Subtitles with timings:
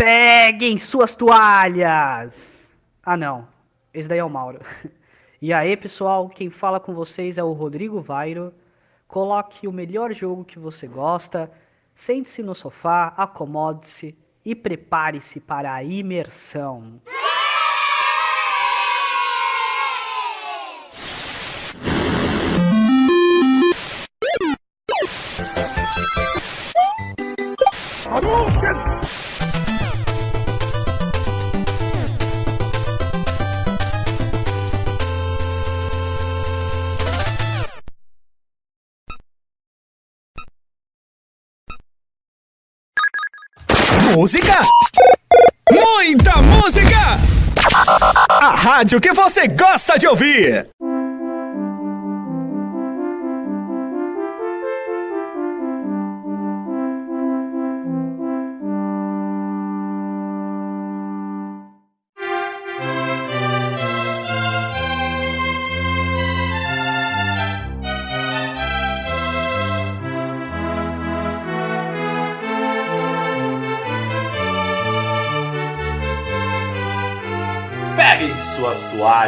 [0.00, 2.66] Peguem suas toalhas!
[3.02, 3.46] Ah, não.
[3.92, 4.60] Esse daí é o Mauro.
[5.42, 8.52] E aí, pessoal, quem fala com vocês é o Rodrigo Vairo.
[9.08, 11.50] Coloque o melhor jogo que você gosta,
[11.94, 17.00] sente-se no sofá, acomode-se e prepare-se para a imersão.
[44.20, 44.60] Música?
[45.72, 47.18] Muita música!
[48.28, 50.68] A rádio que você gosta de ouvir!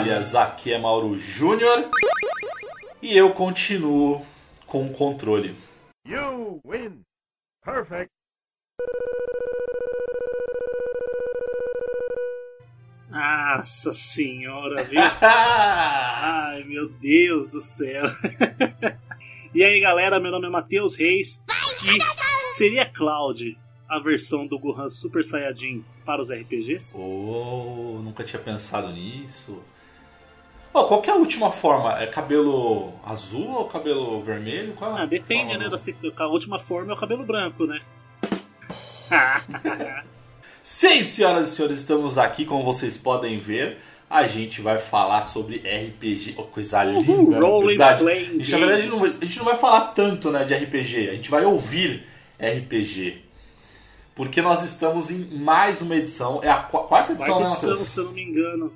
[0.02, 1.88] Suas toalhas, aqui é Mauro Júnior
[3.00, 4.24] e eu continuo
[4.66, 5.56] com o controle.
[6.06, 7.02] You win.
[7.64, 8.10] Perfect.
[13.08, 15.00] Nossa senhora, viu?
[15.00, 18.04] Ai, meu Deus do céu.
[19.54, 21.42] e aí, galera, meu nome é Matheus Reis
[21.84, 23.56] e seria Cloud
[23.88, 26.98] a versão do Gohan Super Saiyajin para os RPGs?
[26.98, 29.62] Oh, nunca tinha pensado nisso.
[30.74, 32.00] Oh, qual que é a última forma?
[32.02, 34.72] É cabelo azul ou cabelo vermelho?
[34.72, 35.68] Qual é Ah, depende, né?
[35.68, 35.76] Da,
[36.24, 37.80] a última forma é o cabelo branco, né?
[40.62, 43.78] Sim, senhoras e senhores, estamos aqui, como vocês podem ver.
[44.08, 46.34] A gente vai falar sobre RPG.
[46.36, 48.02] Oh, coisa Uhul, linda, na role verdade.
[48.02, 51.08] playing A gente, na verdade, não, a gente não vai falar tanto né, de RPG,
[51.10, 52.06] a gente vai ouvir
[52.38, 53.22] RPG.
[54.14, 56.40] Porque nós estamos em mais uma edição.
[56.42, 58.72] É a qu- quarta edição, Quarta né, edição, se eu não me engano.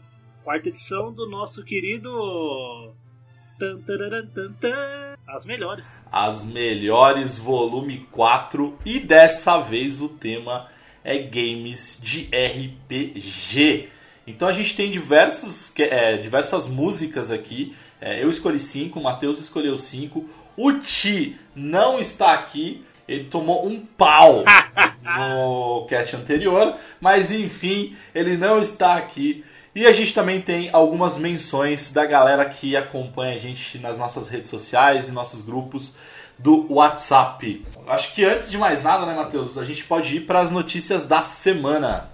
[0.46, 2.94] Quarta edição do nosso querido.
[5.26, 6.04] As melhores.
[6.12, 8.78] As melhores, volume 4.
[8.86, 10.68] E dessa vez o tema
[11.02, 13.88] é games de RPG.
[14.24, 17.74] Então a gente tem diversos, é, diversas músicas aqui.
[18.00, 20.30] É, eu escolhi cinco, o Matheus escolheu cinco.
[20.56, 22.84] O Ti não está aqui.
[23.08, 24.44] Ele tomou um pau
[25.02, 26.76] no cast anterior.
[27.00, 29.44] Mas enfim, ele não está aqui.
[29.76, 34.26] E a gente também tem algumas menções da galera que acompanha a gente nas nossas
[34.26, 35.96] redes sociais e nossos grupos
[36.38, 37.62] do WhatsApp.
[37.86, 41.04] Acho que antes de mais nada, né, Matheus, a gente pode ir para as notícias
[41.04, 42.08] da semana.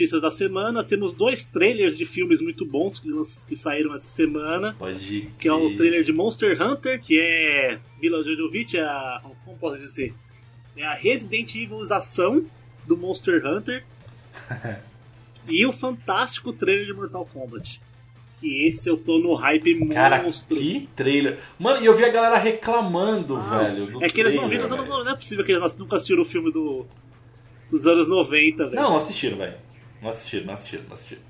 [0.00, 0.82] Notícias da semana.
[0.82, 3.08] Temos dois trailers de filmes muito bons que,
[3.46, 4.74] que saíram essa semana.
[4.78, 9.58] Pode Que é o trailer de Monster Hunter, que é Mila Jovovich, é a, como
[9.58, 10.14] posso dizer?
[10.76, 12.46] É a Resident Evilização
[12.86, 13.84] do Monster Hunter.
[15.48, 17.80] e o fantástico trailer de Mortal Kombat.
[18.40, 20.56] Que esse eu tô no hype Cara, monstro.
[20.56, 21.38] que trailer.
[21.58, 23.86] Mano, e eu vi a galera reclamando, velho.
[23.86, 25.04] do é que eles não trailer, viram, não, velho.
[25.04, 26.86] não é possível que eles nunca assistiram o filme do,
[27.70, 28.76] dos anos 90, velho.
[28.76, 29.69] Não assistiram, velho.
[30.02, 31.22] Não assistiram, não assistiram, não assistiram.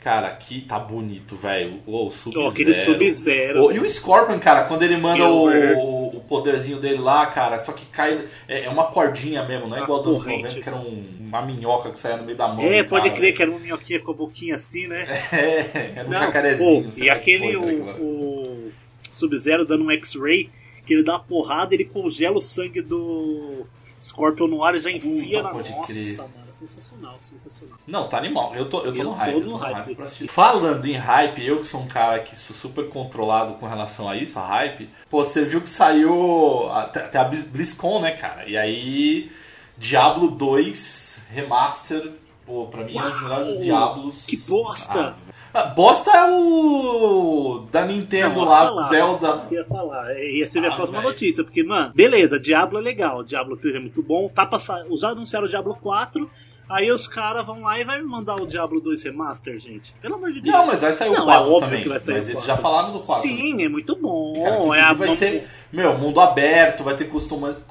[0.00, 1.80] Cara, aqui tá bonito, velho.
[1.84, 2.46] O, o Sub-Zero.
[2.46, 3.64] Ó, aquele Sub-Zero.
[3.64, 7.72] O- E o Scorpion, cara, quando ele manda o, o poderzinho dele lá, cara, só
[7.72, 8.24] que cai.
[8.46, 10.42] É, é uma cordinha mesmo, não é Uma igual dos anos corrente.
[10.44, 12.64] 90, que era um- uma minhoca que saía no meio da mão.
[12.64, 15.04] É, pode cara, crer que era uma minhoquinha com a boquinha assim, né?
[15.32, 16.90] É, era um Não, jacarezinho.
[16.96, 18.70] e aquele, foi, o, cara, o
[19.12, 20.48] Sub-Zero dando um X-Ray,
[20.86, 23.66] que ele dá uma porrada, ele congela o sangue do
[24.00, 25.48] Scorpion no ar e já enfia Puta, na...
[25.50, 26.16] pode Nossa, crer.
[26.18, 27.76] mano, sensacional, sensacional.
[27.86, 28.54] Não, tá animal.
[28.54, 29.34] Eu tô, eu tô Eu no hype.
[29.34, 29.74] no tô no hype.
[29.74, 30.28] hype assistir.
[30.28, 34.16] Falando em hype, eu que sou um cara que sou super controlado com relação a
[34.16, 34.88] isso, a hype.
[35.08, 38.48] Pô, você viu que saiu até, até a Blizz- BlizzCon, né, cara?
[38.48, 39.30] E aí,
[39.76, 42.12] Diablo 2 Remaster,
[42.46, 44.26] pô, pra mim é um dos Uau, melhores Diablos.
[44.26, 45.14] que bosta!
[45.54, 49.46] Ah, Bosta é o da Nintendo Não, lá, falar, Zelda.
[49.50, 50.10] Eu ia falar.
[50.12, 51.10] É, Ia ser minha Ah, próxima velho.
[51.10, 51.42] notícia.
[51.42, 53.24] Porque, mano, beleza, Diablo é legal.
[53.24, 54.28] Diablo 3 é muito bom.
[54.28, 56.30] Tá pra sa- Já anunciaram o Diablo 4.
[56.68, 59.94] Aí os caras vão lá e vai mandar o Diablo 2 Remaster, gente.
[60.02, 60.54] Pelo amor de Deus.
[60.54, 61.82] Não, mas vai sair o Não, 4 é óbvio também.
[61.82, 62.46] que vai sair mas o eles 4.
[62.46, 63.22] já falaram do 4.
[63.28, 64.42] Sim, é muito bom.
[64.42, 64.92] Cara, é a...
[64.92, 67.10] vai ser, meu, mundo aberto, vai ter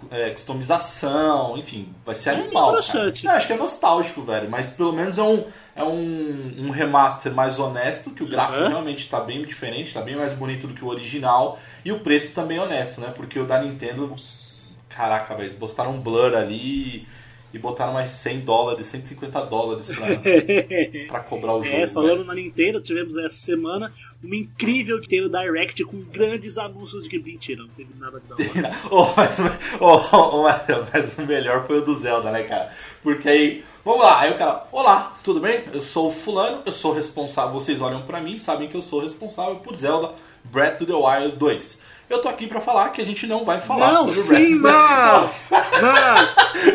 [0.09, 2.75] é, customização, enfim, vai ser É animal.
[2.75, 5.45] É, acho que é nostálgico, velho, mas pelo menos é um,
[5.75, 8.69] é um, um remaster mais honesto, que o gráfico Aham.
[8.69, 12.33] realmente tá bem diferente, tá bem mais bonito do que o original, e o preço
[12.33, 13.13] também é honesto, né?
[13.15, 14.15] Porque o da Nintendo,
[14.89, 17.07] caraca, velho, eles botaram um blur ali
[17.53, 20.07] e botaram mais 100 dólares, 150 dólares pra,
[21.07, 21.75] pra cobrar o jogo.
[21.75, 23.91] É, falando na Nintendo, tivemos essa semana
[24.21, 28.35] uma incrível Nintendo Direct com grandes anúncios de que mentira, não teve nada de da
[28.35, 28.77] hora.
[28.91, 29.39] Oh, mas,
[29.79, 32.69] oh, oh, mas o melhor foi o do Zelda, né, cara?
[33.01, 35.63] Porque aí, vamos lá, aí o cara, olá, tudo bem?
[35.71, 39.01] Eu sou o fulano, eu sou responsável, vocês olham pra mim, sabem que eu sou
[39.01, 40.11] responsável por Zelda
[40.45, 41.81] Breath of the Wild 2.
[42.09, 44.62] Eu tô aqui pra falar que a gente não vai falar Não, sobre o sim,
[44.62, 45.21] Breath não!
[45.81, 46.68] Não!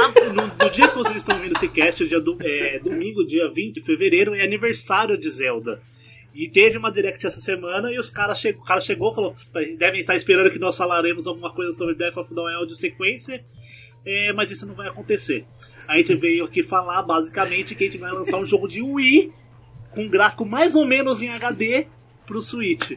[0.00, 3.26] Ah, no, no dia que vocês estão vendo esse cast, o dia do, é, domingo,
[3.26, 5.82] dia 20 de fevereiro, é aniversário de Zelda.
[6.34, 9.34] E teve uma direct essa semana e os caras che o cara chegou e falou:
[9.76, 13.44] devem estar esperando que nós falaremos alguma coisa sobre Breath of the Wild sequência,
[14.04, 15.44] é, mas isso não vai acontecer.
[15.88, 19.32] A gente veio aqui falar basicamente que a gente vai lançar um jogo de Wii
[19.90, 21.86] com gráfico mais ou menos em HD
[22.26, 22.92] pro Switch.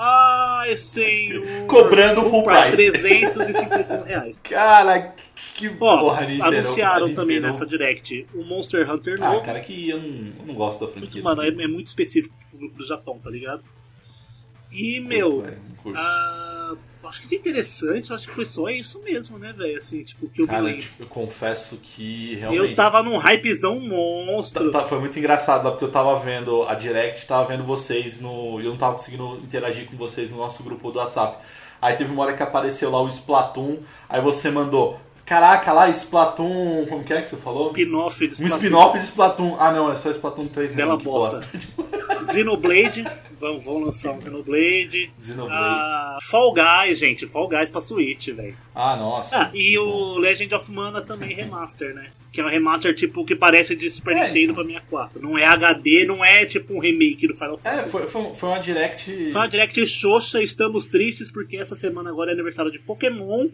[0.00, 1.44] Ai, senhor!
[1.66, 2.92] Cobrando full Pra price.
[2.92, 4.36] 351 reais.
[4.44, 5.14] Cara,
[5.54, 9.44] que Ó, porra, anunciaram também nessa direct o Monster Hunter Ah, novo.
[9.44, 10.08] cara, que eu não,
[10.38, 11.20] eu não gosto da franquia.
[11.20, 13.64] Mano, é, é muito específico pro grupo do Japão, tá ligado?
[14.70, 15.98] E, meu, Curto, não curto.
[15.98, 16.47] ah,
[17.08, 19.76] acho que de interessante, acho que foi só isso mesmo, né, velho?
[19.78, 20.86] Assim, tipo, que eu Cara, me lembro.
[21.00, 22.70] eu confesso que realmente...
[22.70, 24.70] Eu tava num hypezão monstro.
[24.70, 28.20] Tá- tá- foi muito engraçado lá, porque eu tava vendo a Direct, tava vendo vocês
[28.20, 28.60] no.
[28.60, 31.38] Eu não tava conseguindo interagir com vocês no nosso grupo do WhatsApp.
[31.80, 33.78] Aí teve uma hora que apareceu lá o Splatoon,
[34.08, 34.98] aí você mandou.
[35.28, 36.86] Caraca, lá, Splatoon.
[36.88, 37.66] Como que é que você falou?
[37.68, 39.56] Spin-off de Um spin-off de Splatoon.
[39.58, 40.98] Ah, não, é só Splatoon 3 Bela mesmo.
[40.98, 41.46] que bosta.
[42.32, 43.04] Xenoblade,
[43.40, 45.10] vão, vão lançar um Xenoblade.
[45.20, 45.54] Xenoblade.
[45.54, 48.56] Ah, Fall Guys, gente, Fall Guys pra Switch, velho.
[48.74, 49.36] Ah, nossa.
[49.36, 52.08] Ah, e o Legend of Mana também remaster, né?
[52.32, 55.22] Que é um remaster tipo que parece de Super É, Nintendo pra 64.
[55.22, 57.90] Não é HD, não é tipo um remake do Final É, Fantasy.
[57.90, 59.04] foi, foi, foi uma Direct.
[59.32, 63.46] Foi uma direct xoxa, estamos tristes porque essa semana agora é aniversário de Pokémon.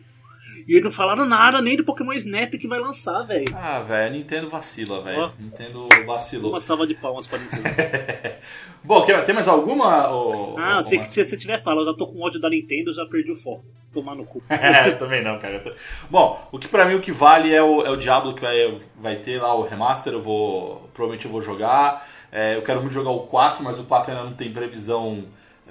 [0.67, 3.47] E eles não falaram nada nem do Pokémon Snap que vai lançar, velho.
[3.55, 5.33] Ah, velho, Nintendo vacila, velho.
[5.39, 6.51] Nintendo vacilou.
[6.53, 7.65] Uma salva de palmas pra Nintendo.
[8.83, 10.11] Bom, quer- tem mais alguma?
[10.13, 12.51] ô- ah, ô- se, ô- se você tiver fala, eu já tô com ódio da
[12.51, 13.65] Nintendo, eu já perdi o foco.
[13.93, 14.43] Tomar no cu.
[14.51, 15.61] É, também não, cara.
[15.61, 15.73] Tô-
[16.11, 18.81] Bom, o que pra mim o que vale é o, é o Diablo que vai,
[19.01, 20.89] vai ter lá o remaster, eu vou.
[20.93, 22.07] Provavelmente eu vou jogar.
[22.33, 25.25] É, eu quero muito jogar o 4, mas o 4 ainda não tem previsão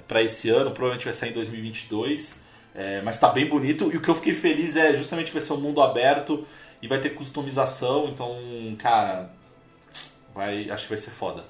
[0.08, 2.42] pra esse ano, provavelmente vai sair em 2022.
[2.74, 3.90] É, mas tá bem bonito.
[3.92, 6.44] E o que eu fiquei feliz é justamente que vai ser um mundo aberto
[6.82, 8.36] e vai ter customização, então,
[8.78, 9.30] cara,
[10.34, 11.44] vai, acho que vai ser foda.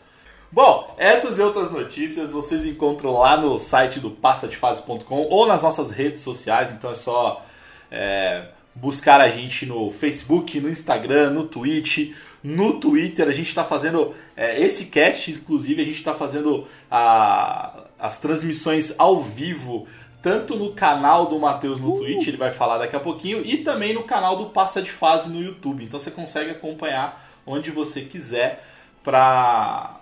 [0.53, 5.91] Bom, essas e outras notícias vocês encontram lá no site do passadefase.com ou nas nossas
[5.91, 7.45] redes sociais, então é só
[7.91, 12.13] é, buscar a gente no Facebook, no Instagram, no Twitch,
[12.43, 13.27] no Twitter.
[13.27, 18.95] A gente está fazendo é, esse cast, inclusive, a gente está fazendo a- as transmissões
[18.99, 19.89] ao vivo,
[20.25, 23.93] tanto no canal do Matheus no Twitch, ele vai falar daqui a pouquinho, e também
[23.93, 25.85] no canal do Passa de Fase no YouTube.
[25.85, 28.67] Então você consegue acompanhar onde você quiser
[29.03, 30.01] para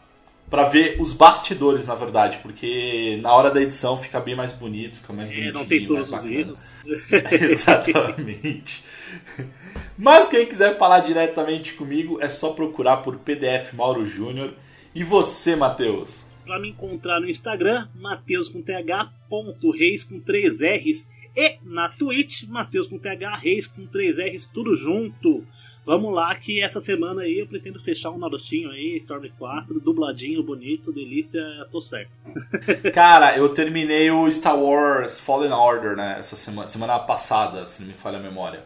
[0.49, 4.99] para ver os bastidores, na verdade, porque na hora da edição fica bem mais bonito,
[4.99, 6.75] fica mais É, bonitinho, não tem todos os erros.
[7.33, 8.85] Exatamente.
[9.97, 14.53] Mas quem quiser falar diretamente comigo é só procurar por PDF Mauro Júnior.
[14.95, 16.23] E você, Matheus?
[16.45, 19.11] Pra me encontrar no Instagram, Mateus com TH,
[19.71, 21.09] Reis com 3 R's.
[21.35, 25.47] E na Twitch, Mateus com TH, Reis com 3 R's, tudo junto.
[25.85, 30.43] Vamos lá que essa semana aí eu pretendo fechar um Narutinho aí, Storm 4, dubladinho,
[30.43, 32.21] bonito, delícia, tô certo.
[32.95, 36.17] Cara, eu terminei o Star Wars Fallen Order, né?
[36.21, 38.63] Essa semana, semana passada, se não me falha a memória.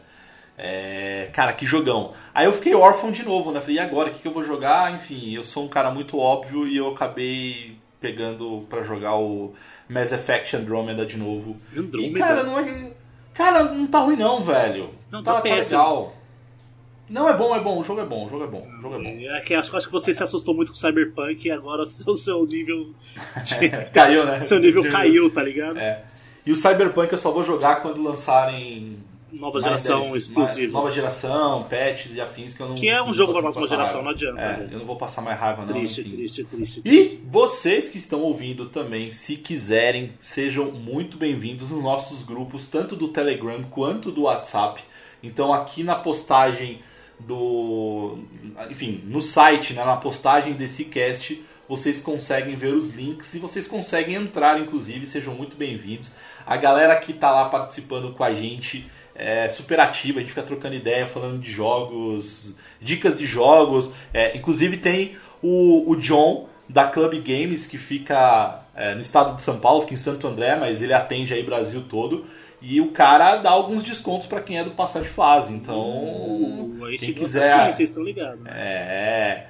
[0.58, 2.14] É, cara, que jogão.
[2.34, 3.60] Aí eu fiquei órfão de novo, né?
[3.60, 4.10] Falei, e agora?
[4.10, 4.94] O que, que eu vou jogar?
[4.94, 9.54] Enfim, eu sou um cara muito óbvio e eu acabei pegando pra jogar o
[9.88, 11.56] Mass Effect Andromeda de novo.
[11.76, 12.18] Andrômeda?
[12.18, 12.90] E, cara, não é.
[13.34, 14.90] Cara, não tá ruim não, velho.
[15.12, 16.14] Não, tá tá, legal.
[17.08, 17.78] Não, é bom, é bom.
[17.78, 18.66] O jogo é bom, o jogo é bom.
[18.78, 19.36] O jogo é bom.
[19.36, 22.14] É que acho, acho que você se assustou muito com Cyberpunk e agora o seu,
[22.14, 22.92] seu nível.
[23.44, 24.42] de- Caiu, né?
[24.44, 25.78] seu nível caiu, tá ligado?
[25.78, 26.04] É.
[26.44, 28.96] E o Cyberpunk eu só vou jogar quando lançarem
[29.40, 30.72] nova geração DLC, exclusiva.
[30.72, 32.74] Nova geração, patches e afins que eu não.
[32.74, 34.04] Que é um jogo pra próxima geração, raiva.
[34.10, 34.68] não adianta, É, né?
[34.72, 35.72] eu não vou passar mais raiva, não.
[35.74, 36.10] Triste, enfim.
[36.10, 37.20] triste, triste, E triste.
[37.24, 43.08] vocês que estão ouvindo também, se quiserem, sejam muito bem-vindos nos nossos grupos, tanto do
[43.08, 44.80] Telegram quanto do WhatsApp.
[45.22, 46.80] Então aqui na postagem
[47.18, 48.18] do.
[48.70, 53.66] Enfim, no site, né, na postagem desse cast, vocês conseguem ver os links e vocês
[53.66, 56.12] conseguem entrar, inclusive, sejam muito bem-vindos.
[56.46, 58.86] A galera que tá lá participando com a gente
[59.18, 63.90] é super ativa, a gente fica trocando ideia, falando de jogos, dicas de jogos.
[64.12, 69.42] É, inclusive tem o, o John da Club Games que fica é, no estado de
[69.42, 72.24] São Paulo, fica em Santo André, mas ele atende aí Brasil todo.
[72.60, 75.52] E o cara dá alguns descontos para quem é do passar de fase.
[75.52, 78.44] Então, Uh, gente quem quiser, assim, vocês estão ligados.
[78.44, 78.50] né?
[78.54, 79.46] é.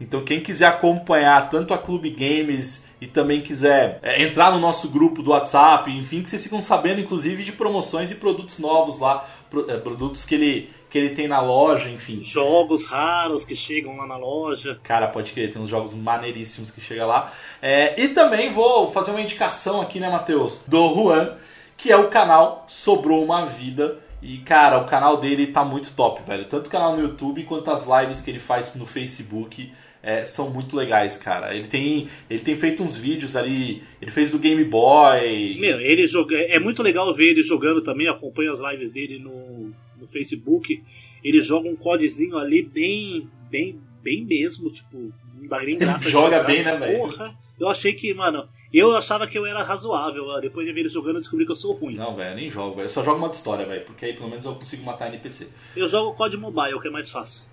[0.00, 4.88] Então quem quiser acompanhar tanto a Clube Games e também quiser é, entrar no nosso
[4.88, 9.24] grupo do WhatsApp, enfim, que vocês ficam sabendo inclusive de promoções e produtos novos lá,
[9.48, 12.20] pro- é, produtos que ele, que ele tem na loja, enfim.
[12.20, 14.80] Jogos raros que chegam lá na loja.
[14.82, 17.32] Cara, pode crer, tem uns jogos maneiríssimos que chega lá.
[17.62, 20.62] É, e também vou fazer uma indicação aqui, né, Matheus?
[20.66, 21.36] Do Juan,
[21.76, 23.98] que é o canal Sobrou Uma Vida.
[24.20, 26.44] E, cara, o canal dele tá muito top, velho.
[26.46, 30.50] Tanto o canal no YouTube quanto as lives que ele faz no Facebook é, são
[30.50, 31.54] muito legais, cara.
[31.54, 33.82] Ele tem, ele tem feito uns vídeos ali.
[34.00, 35.56] Ele fez do Game Boy.
[35.58, 36.36] Meu, ele joga...
[36.36, 38.08] é muito legal ver ele jogando também.
[38.08, 40.82] Acompanho as lives dele no, no Facebook.
[41.22, 44.70] Ele joga um codezinho ali bem, bem, bem mesmo.
[44.70, 46.08] Tipo, não dá nem graça.
[46.08, 46.98] joga bem, né, velho?
[46.98, 50.40] Porra, eu achei que, mano, eu achava que eu era razoável.
[50.40, 51.96] Depois de ver ele jogando, eu descobri que eu sou ruim.
[51.96, 52.86] Não, velho, eu nem jogo, velho.
[52.86, 53.84] Eu só jogo modo história, velho.
[53.84, 55.48] Porque aí pelo menos eu consigo matar NPC.
[55.74, 57.48] Eu jogo COD Mobile, que é mais fácil.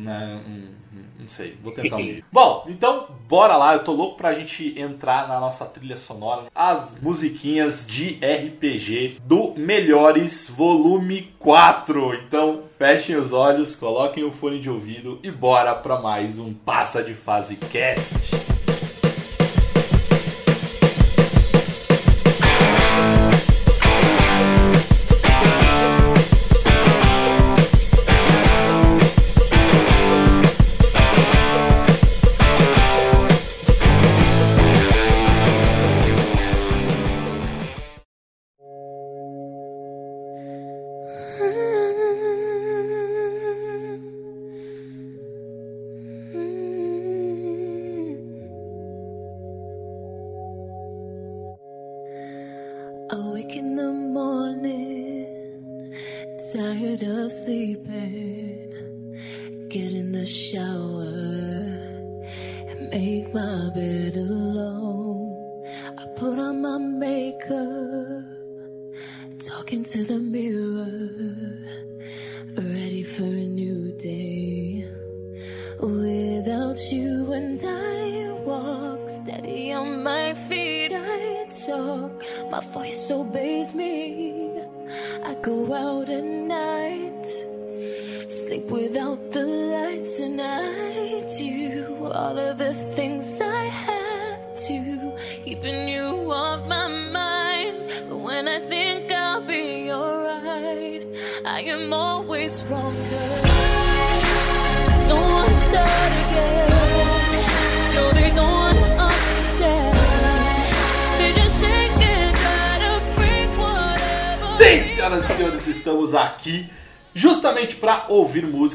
[0.00, 0.68] Não, hum,
[1.18, 2.24] não sei, vou tentar um dia.
[2.32, 6.46] Bom, então bora lá, eu tô louco pra gente entrar na nossa trilha sonora.
[6.54, 12.14] As musiquinhas de RPG do Melhores Volume 4.
[12.14, 17.02] Então fechem os olhos, coloquem o fone de ouvido e bora pra mais um Passa
[17.02, 18.39] de Fase Cast.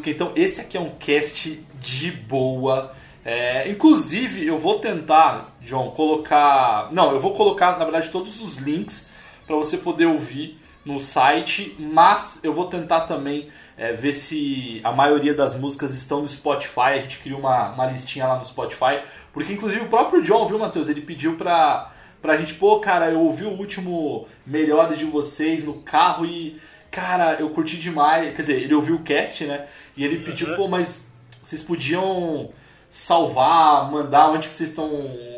[0.06, 0.10] Música.
[0.10, 2.94] Então, esse aqui é um cast de boa.
[3.24, 6.90] É, inclusive, eu vou tentar, John, colocar.
[6.92, 9.10] Não, eu vou colocar, na verdade, todos os links
[9.48, 14.92] para você poder ouvir no site, mas eu vou tentar também é, ver se a
[14.92, 16.80] maioria das músicas estão no Spotify.
[16.80, 19.00] A gente criou uma, uma listinha lá no Spotify,
[19.34, 20.88] porque inclusive o próprio John, viu, Matheus?
[20.88, 25.74] Ele pediu pra, pra gente, pô, cara, eu ouvi o último Melhores de vocês no
[25.82, 26.60] carro e,
[26.96, 28.34] cara, eu curti demais.
[28.34, 29.66] Quer dizer, ele ouviu o cast, né?
[29.98, 31.12] E ele pediu, pô, mas
[31.44, 32.50] vocês podiam
[32.90, 34.90] salvar, mandar onde que vocês estão,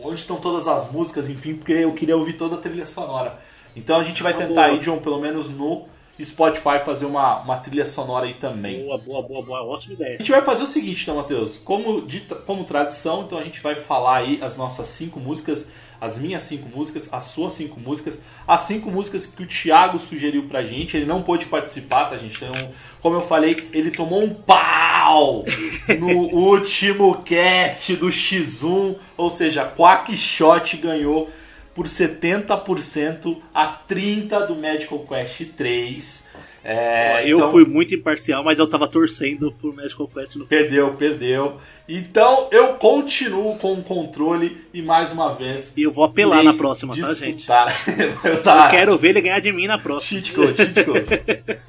[0.03, 3.39] onde estão todas as músicas, enfim, porque eu queria ouvir toda a trilha sonora.
[3.75, 4.65] Então a gente vai Uma tentar boa.
[4.65, 5.85] aí, John, pelo menos no
[6.23, 8.83] Spotify fazer uma, uma trilha sonora aí também.
[8.83, 9.63] Boa, boa, boa, boa.
[9.63, 10.15] Ótima ideia.
[10.15, 11.57] A gente vai fazer o seguinte, então, Matheus.
[11.57, 15.67] Como, de como tradição, então a gente vai falar aí as nossas cinco músicas,
[15.99, 20.43] as minhas cinco músicas, as suas cinco músicas, as cinco músicas que o Thiago sugeriu
[20.43, 20.95] pra gente.
[20.95, 22.43] Ele não pôde participar, tá, gente?
[22.43, 25.43] Então, como eu falei, ele tomou um pau
[25.99, 31.29] no último cast do X1, ou seja, Quackshot ganhou
[31.73, 36.27] por 70% a 30% do Medical Quest 3.
[36.69, 40.93] É, eu então- fui muito imparcial, mas eu tava torcendo pro Magical Quest no Perdeu,
[40.95, 41.55] perdeu.
[41.87, 45.71] Então eu continuo com o controle e mais uma vez.
[45.77, 47.37] E eu vou apelar na próxima, tá, gente?
[47.37, 47.73] disputar.
[48.67, 50.19] Eu quero ver ele ganhar de mim na próxima.
[50.21, 51.05] Cheat code, cheat code.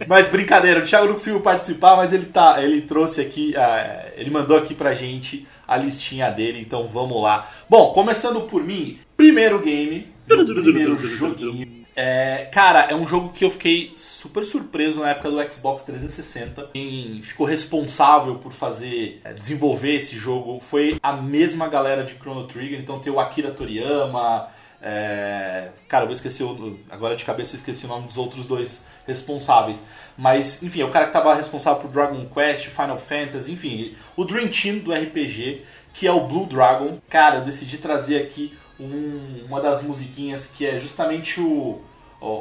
[0.09, 4.31] mas brincadeira, o Thiago não conseguiu participar, mas ele tá, ele trouxe aqui, ah, ele
[4.31, 7.49] mandou aqui pra gente a listinha dele, então vamos lá.
[7.71, 11.78] Bom, começando por mim, primeiro game, primeiro joguinho.
[12.01, 16.71] É, cara, é um jogo que eu fiquei super surpreso na época do Xbox 360.
[16.73, 22.47] Quem ficou responsável por fazer, é, desenvolver esse jogo foi a mesma galera de Chrono
[22.47, 22.79] Trigger.
[22.79, 24.47] Então tem o Akira Toriyama,
[24.81, 28.47] é, cara, eu vou esquecer o, agora de cabeça eu esqueci o nome dos outros
[28.47, 29.83] dois responsáveis.
[30.17, 34.25] Mas, enfim, é o cara que estava responsável por Dragon Quest, Final Fantasy, enfim, o
[34.25, 35.63] Dream Team do RPG,
[35.93, 36.99] que é o Blue Dragon.
[37.09, 41.88] Cara, eu decidi trazer aqui um- uma das musiquinhas que é justamente o, o-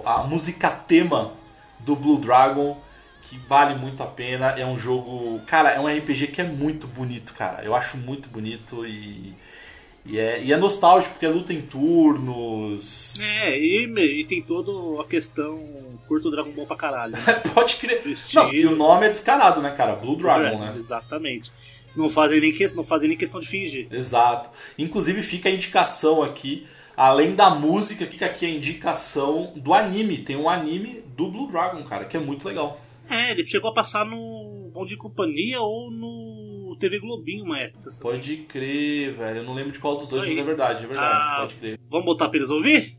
[0.06, 1.34] a música tema
[1.80, 2.78] do Blue Dragon,
[3.24, 4.48] que vale muito a pena.
[4.52, 5.40] É um jogo.
[5.46, 7.64] Cara, é um RPG que é muito bonito, cara.
[7.64, 9.34] Eu acho muito bonito e.
[10.10, 13.20] E é, e é nostálgico, porque é luta em turnos.
[13.20, 13.86] É, e,
[14.20, 15.60] e tem toda a questão
[16.08, 17.12] curto Dragon Ball pra caralho.
[17.14, 17.20] né?
[17.54, 18.02] Pode crer.
[18.34, 19.96] Não, e o nome é descarado, né, cara?
[19.96, 20.74] Blue Dragon, É, né?
[20.78, 21.52] Exatamente.
[21.96, 23.88] Não fazem, nem que, não fazem nem questão de fingir.
[23.92, 24.50] Exato.
[24.78, 26.66] Inclusive fica a indicação aqui,
[26.98, 30.18] além da música, fica aqui a indicação do anime.
[30.18, 32.82] Tem um anime do Blue Dragon, cara, que é muito legal.
[33.10, 37.90] É, ele chegou a passar no Bom de Companhia ou no TV Globinho uma época.
[37.92, 38.04] sabe?
[38.04, 39.38] Pode crer, velho.
[39.40, 41.16] Eu não lembro de qual dos Isso dois, mas é verdade, é verdade.
[41.16, 41.80] Ah, Pode crer.
[41.90, 42.98] Vamos botar pra eles ouvir?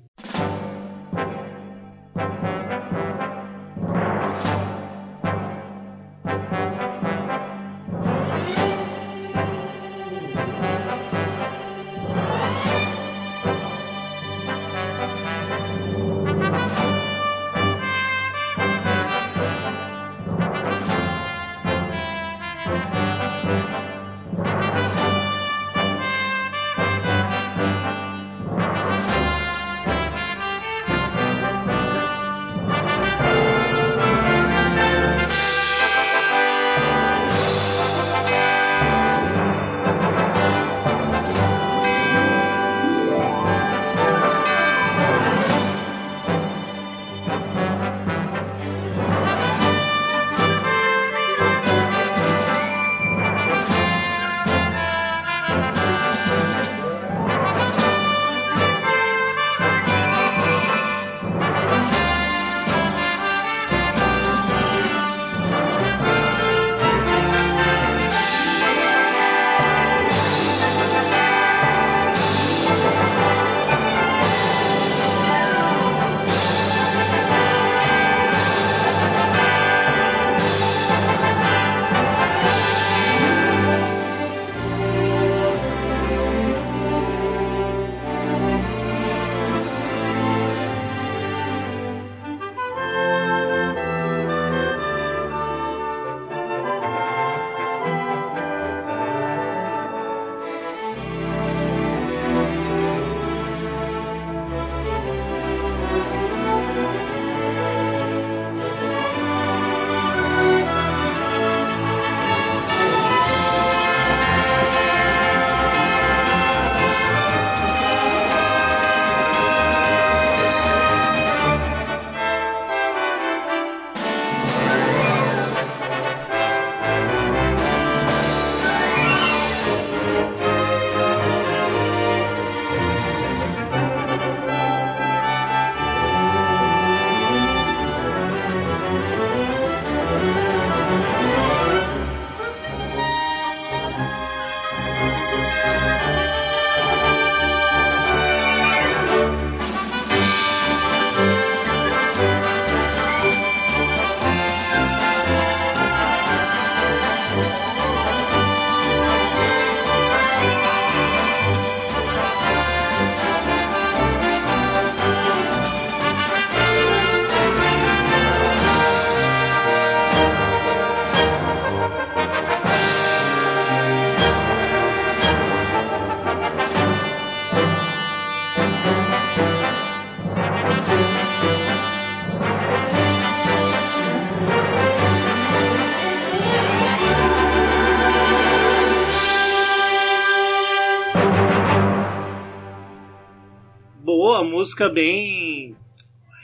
[194.78, 195.76] Música bem.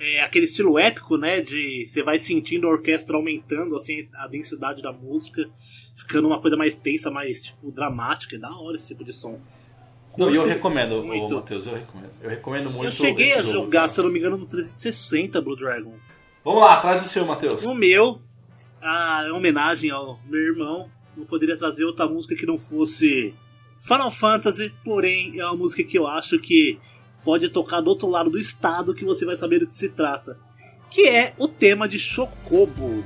[0.01, 1.41] É aquele estilo épico, né?
[1.41, 5.49] De você vai sentindo a orquestra aumentando assim a densidade da música,
[5.95, 8.35] ficando uma coisa mais tensa, mais tipo dramática.
[8.35, 9.41] É da hora esse tipo de som.
[10.17, 11.33] Não, eu recomendo, muito.
[11.33, 12.11] ô, Matheus, eu recomendo.
[12.23, 15.57] Eu recomendo muito Eu cheguei a jogar, se eu não me engano, no 360 Blue
[15.57, 15.97] Dragon.
[16.45, 17.65] Vamos lá, traz o seu, Matheus.
[17.65, 18.21] O meu,
[18.81, 23.35] a em homenagem ao meu irmão, não poderia trazer outra música que não fosse
[23.81, 26.79] Final Fantasy, porém é uma música que eu acho que
[27.25, 30.39] pode tocar do outro lado do estado que você vai saber do que se trata.
[30.91, 33.03] Que é o tema de Chocobo.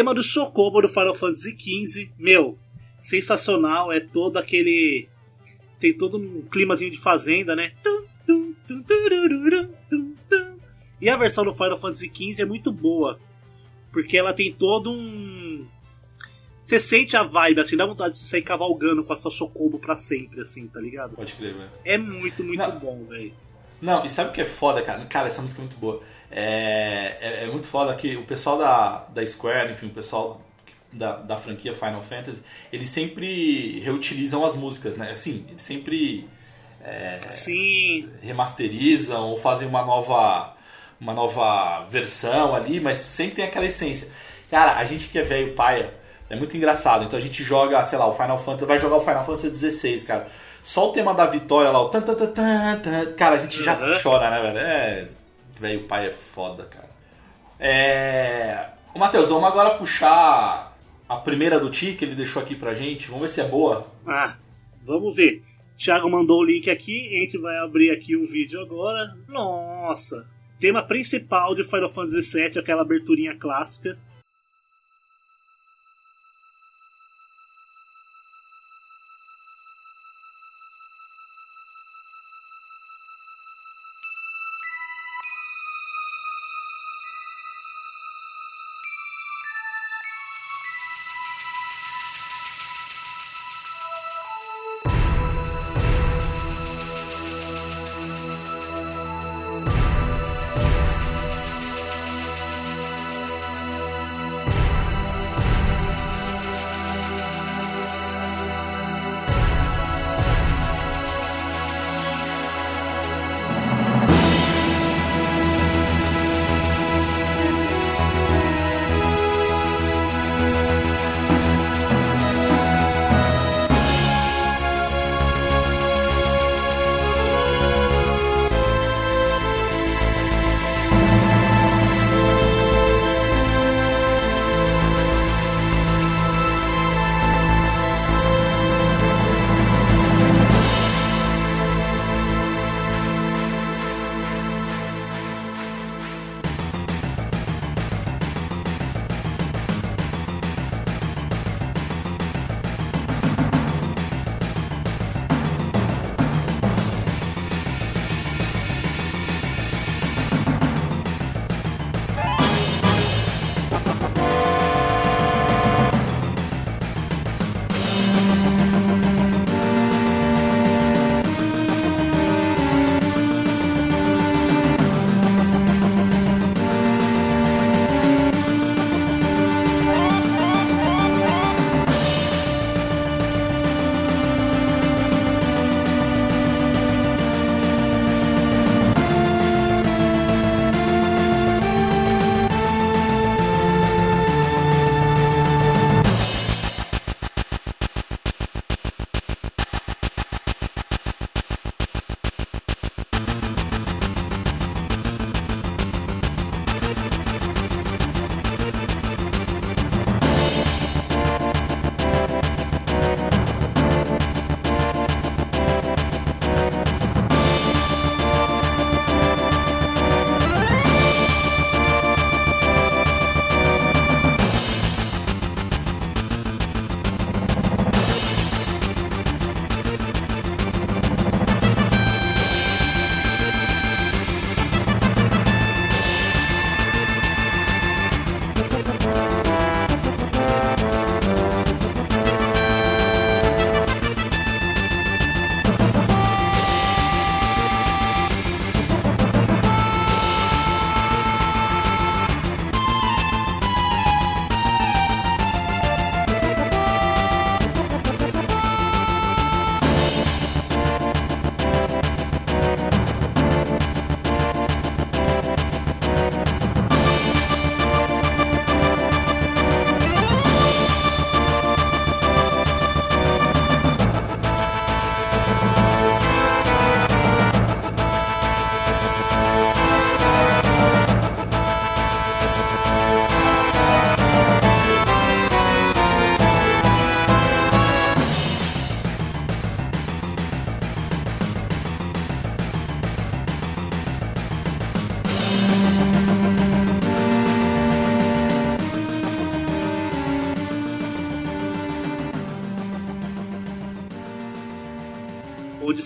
[0.00, 2.58] Tema do Chocobo do Final Fantasy XV, meu,
[2.98, 5.06] sensacional, é todo aquele.
[5.78, 7.72] Tem todo um climazinho de fazenda, né?
[10.98, 13.20] E a versão do Final Fantasy XV é muito boa,
[13.92, 15.68] porque ela tem todo um.
[16.62, 19.78] Você sente a vibe, assim, dá vontade de você sair cavalgando com a sua Chocobo
[19.78, 21.14] pra sempre, assim, tá ligado?
[21.14, 21.70] Pode crer, velho.
[21.84, 22.78] É muito, muito Não.
[22.78, 23.34] bom, velho.
[23.82, 25.04] Não, e sabe o que é foda, cara?
[25.04, 26.02] Cara, essa música é muito boa.
[26.30, 30.40] É, é, é muito foda que o pessoal da, da Square, enfim, o pessoal
[30.92, 35.10] da, da franquia Final Fantasy, eles sempre reutilizam as músicas, né?
[35.12, 36.28] Assim, eles sempre
[37.28, 40.54] Sim, remasterizam ou fazem uma nova
[41.00, 44.08] uma nova versão ali, mas sempre tem aquela essência.
[44.50, 45.94] Cara, a gente que é velho paia,
[46.28, 47.04] é muito engraçado.
[47.04, 50.04] Então a gente joga, sei lá, o Final Fantasy, vai jogar o Final Fantasy 16,
[50.04, 50.28] cara.
[50.62, 53.62] Só o tema da vitória lá, o tan tan tan tan, tan cara, a gente
[53.62, 53.98] já Uhum.
[54.02, 54.58] chora, né, velho?
[54.58, 55.08] É,
[55.60, 56.90] velho pai é foda, cara.
[57.58, 60.76] É, Ô, Matheus, vamos agora puxar
[61.08, 63.06] a primeira do Ti que ele deixou aqui pra gente.
[63.06, 63.86] Vamos ver se é boa.
[64.04, 64.36] Ah,
[64.82, 65.44] vamos ver.
[65.78, 69.06] Thiago mandou o link aqui, a gente vai abrir aqui o vídeo agora.
[69.28, 70.26] Nossa!
[70.58, 73.96] Tema principal de Final Fantasy VII, aquela aberturinha clássica.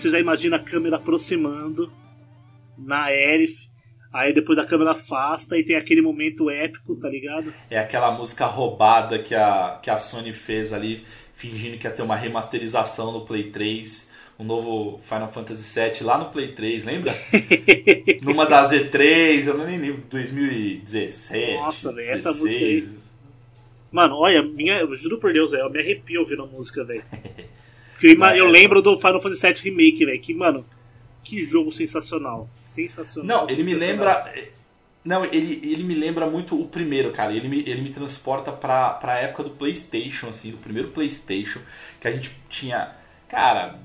[0.05, 1.91] Você já imagina a câmera aproximando
[2.77, 3.69] na Aerith,
[4.13, 7.51] aí depois a câmera afasta e tem aquele momento épico, tá ligado?
[7.71, 12.03] É aquela música roubada que a, que a Sony fez ali, fingindo que ia ter
[12.03, 17.11] uma remasterização no Play 3, um novo Final Fantasy VII lá no Play 3, lembra?
[18.21, 21.53] Numa das E3, eu não nem lembro, 2017.
[21.55, 22.39] Nossa, velho, essa 16.
[22.39, 22.89] música aí.
[23.91, 27.03] Mano, olha, minha, eu juro por Deus, eu me arrepio ouvindo a música, velho.
[28.13, 30.63] Porque eu, eu lembro do Final Fantasy VII Remake, velho, que, mano,
[31.23, 32.47] que jogo sensacional.
[32.53, 33.41] Sensacional.
[33.41, 34.25] Não, ele me sensacional.
[34.25, 34.33] lembra.
[35.03, 37.33] Não, ele, ele me lembra muito o primeiro, cara.
[37.33, 41.59] Ele me, ele me transporta pra, pra época do PlayStation, assim, do primeiro PlayStation,
[41.99, 42.91] que a gente tinha.
[43.27, 43.79] Cara,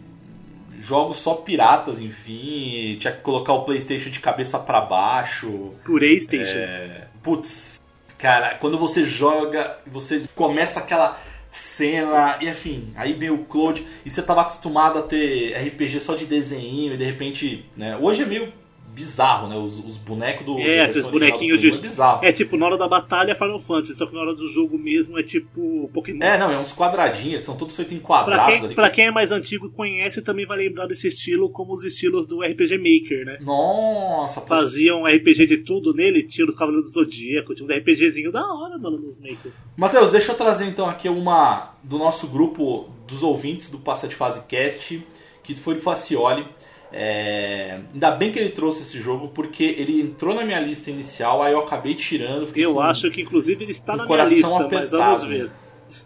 [0.79, 2.97] jogos só piratas, enfim.
[2.99, 5.75] Tinha que colocar o PlayStation de cabeça pra baixo.
[5.85, 6.59] PlayStation.
[6.59, 7.81] É, putz,
[8.17, 14.11] cara, quando você joga, você começa aquela cena, e enfim, aí vem o Claude, e
[14.11, 18.27] você tava acostumado a ter RPG só de desenho, e de repente, né, hoje é
[18.27, 18.53] meio
[18.95, 20.59] bizarro, né, os, os bonecos do...
[20.59, 21.79] É, original bonequinhos Play de.
[21.79, 22.25] É bizarro.
[22.25, 24.79] É tipo, na hora da batalha é Final Fantasy, só que na hora do jogo
[24.79, 26.23] mesmo é tipo Pokémon.
[26.23, 28.75] É, não, é uns quadradinhos, são todos feitos em Pra quadrados quem, ali.
[28.75, 32.27] pra quem é mais antigo e conhece, também vai lembrar desse estilo como os estilos
[32.27, 33.39] do RPG Maker, né?
[33.41, 38.45] Nossa, Faziam RPG de tudo nele, tinha do Cavaleiro do Zodíaco, tinha um RPGzinho da
[38.53, 39.53] hora, mano, nos Maker.
[39.77, 44.15] Matheus, deixa eu trazer então aqui uma do nosso grupo dos ouvintes do Passa de
[44.15, 45.03] Fase Cast,
[45.43, 46.47] que foi do Facioli.
[46.93, 51.43] É, Ainda bem que ele trouxe esse jogo, porque ele entrou na minha lista inicial,
[51.43, 52.51] aí eu acabei tirando.
[52.57, 55.27] Eu com- acho que inclusive ele está na minha lista, mas vamos apertado.
[55.29, 55.51] ver.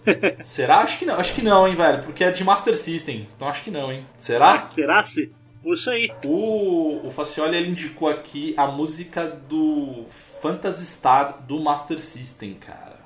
[0.44, 0.78] Será?
[0.78, 1.18] Acho que não.
[1.18, 2.02] Acho que não, hein, velho.
[2.02, 3.26] Porque é de Master System.
[3.34, 4.04] Então acho que não, hein.
[4.18, 4.66] Será?
[4.66, 5.32] Será se?
[5.62, 6.10] Puxa aí.
[6.26, 10.04] O, o Facioli ele indicou aqui a música do
[10.42, 12.98] Phantasy Star do Master System, cara.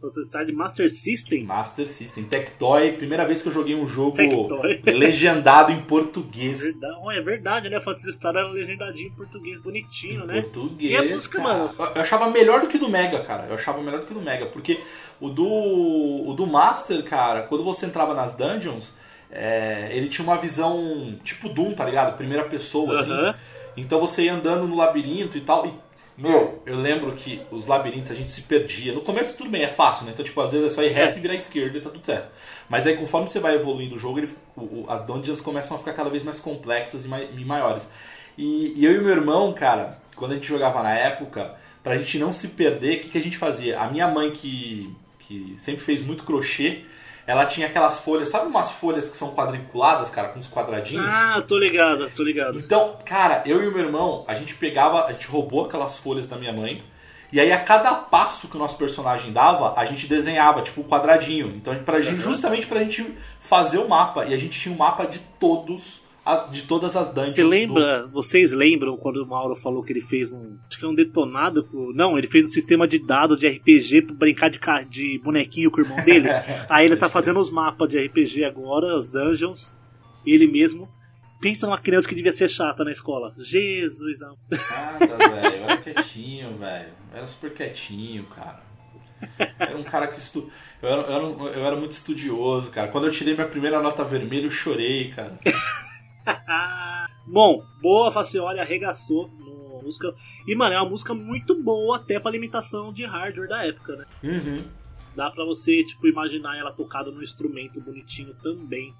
[0.00, 1.44] Phantasy Star de Master System.
[1.44, 2.24] Master System.
[2.24, 4.80] Tectoy, primeira vez que eu joguei um jogo Tectoy.
[4.92, 6.60] legendado em português.
[6.60, 7.80] Verdade, oh, é verdade, né?
[7.80, 10.42] Phantasy Star era legendadinho em português, bonitinho, Em né?
[10.42, 10.92] português.
[10.92, 11.58] E a música, cara.
[11.58, 11.70] mano?
[11.94, 13.46] Eu- achava melhor do que do Mega, cara.
[13.46, 14.46] Eu achava melhor do que do Mega.
[14.46, 14.80] Porque
[15.20, 18.92] o do, o do Master, cara, quando você entrava nas dungeons,
[19.30, 22.16] é, ele tinha uma visão tipo Doom, tá ligado?
[22.16, 23.10] Primeira pessoa, assim.
[23.12, 23.34] Aham.
[23.78, 25.66] Então você ia andando no labirinto e tal.
[25.66, 25.85] E,
[26.16, 28.92] meu, eu lembro que os labirintos a gente se perdia.
[28.94, 30.12] No começo tudo bem, é fácil, né?
[30.12, 32.28] Então, tipo, às vezes é só ir reto e virar esquerda e tá tudo certo.
[32.68, 35.78] Mas aí conforme você vai evoluindo o jogo, ele- o- o- as dungeons começam a
[35.78, 37.86] ficar cada vez mais complexas e, mai- e maiores.
[38.38, 42.18] E, e eu e meu irmão, cara, quando a gente jogava na época, pra gente
[42.18, 43.78] não se perder, o que, que a gente fazia?
[43.80, 46.84] A minha mãe, que, que sempre fez muito crochê,
[47.26, 51.04] ela tinha aquelas folhas, sabe umas folhas que são quadriculadas, cara, com uns quadradinhos?
[51.08, 52.58] Ah, tô ligado, tô ligado.
[52.58, 56.26] Então, cara, eu e o meu irmão, a gente pegava, a gente roubou aquelas folhas
[56.26, 56.84] da minha mãe.
[57.32, 60.84] E aí, a cada passo que o nosso personagem dava, a gente desenhava, tipo, um
[60.84, 61.48] quadradinho.
[61.56, 64.24] Então, pra gente, justamente pra gente fazer o mapa.
[64.24, 66.02] E a gente tinha um mapa de todos,
[66.50, 67.34] de todas as dungeons.
[67.34, 70.56] Você do- lembra, vocês lembram quando o Mauro falou que ele fez um.
[70.68, 71.68] Acho que é um detonado.
[71.94, 74.58] Não, ele fez um sistema de dados de RPG pra brincar de,
[74.88, 76.28] de bonequinho com o irmão dele.
[76.68, 79.76] Aí ele tá fazendo os mapas de RPG agora, as dungeons,
[80.26, 80.88] ele mesmo.
[81.40, 83.34] Pensa numa criança que devia ser chata na escola.
[83.36, 85.56] Jesus, Nada, velho.
[85.56, 86.88] Eu era quietinho, velho.
[87.12, 88.64] Era super quietinho, cara.
[89.58, 90.50] Era um cara que estu...
[90.82, 91.24] eu, era, eu, era,
[91.58, 92.88] eu era muito estudioso, cara.
[92.88, 95.38] Quando eu tirei minha primeira nota vermelha, eu chorei, cara.
[97.26, 100.12] Bom, boa Facioli arregaçou no música.
[100.48, 104.04] E, mano, é uma música muito boa até pra limitação de hardware da época, né?
[104.24, 104.64] Uhum.
[105.14, 108.92] Dá pra você, tipo, imaginar ela tocada num instrumento bonitinho também.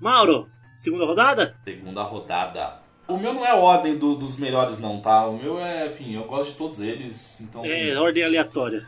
[0.00, 1.56] Mauro, segunda rodada?
[1.64, 2.80] Segunda rodada.
[3.08, 5.26] O meu não é ordem do- dos melhores, não, tá?
[5.26, 7.40] O meu é, enfim, eu gosto de todos eles.
[7.40, 8.86] Então, É, ordem aleatória.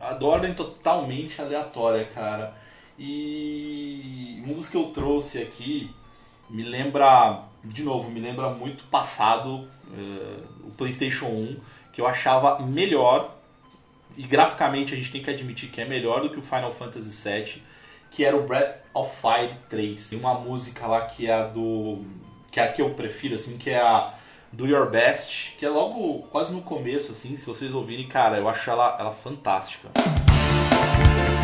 [0.00, 2.56] a ordem totalmente aleatória, cara.
[2.98, 5.90] E um dos que eu trouxe aqui
[6.50, 11.56] me lembra, de novo, me lembra muito passado, eh, o PlayStation 1,
[11.92, 13.36] que eu achava melhor.
[14.16, 17.28] E graficamente a gente tem que admitir que é melhor do que o Final Fantasy
[17.28, 17.62] VII.
[18.10, 20.10] que era o Breath of Fire 3.
[20.10, 22.04] Tem uma música lá que é a do.
[22.50, 24.12] que é a que eu prefiro, assim, que é a
[24.52, 28.48] Do Your Best, que é logo quase no começo, assim, se vocês ouvirem, cara, eu
[28.48, 29.90] acho ela, ela fantástica.
[29.94, 31.39] Boa,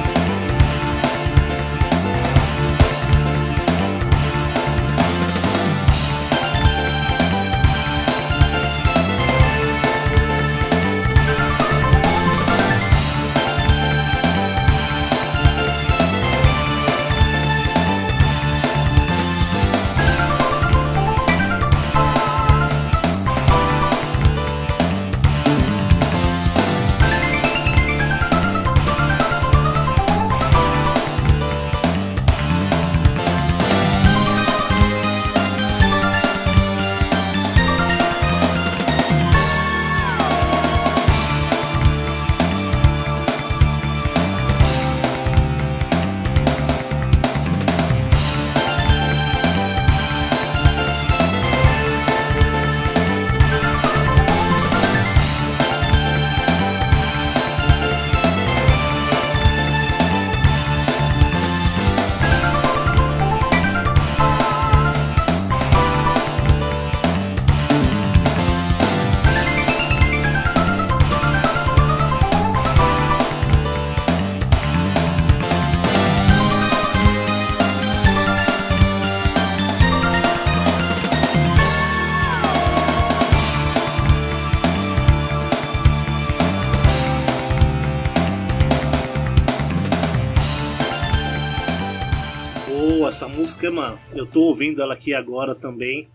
[94.16, 96.08] Eu tô ouvindo ela aqui agora também.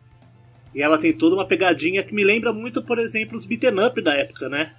[0.73, 4.01] E ela tem toda uma pegadinha que me lembra muito, por exemplo, os beaten up
[4.01, 4.73] da época, né?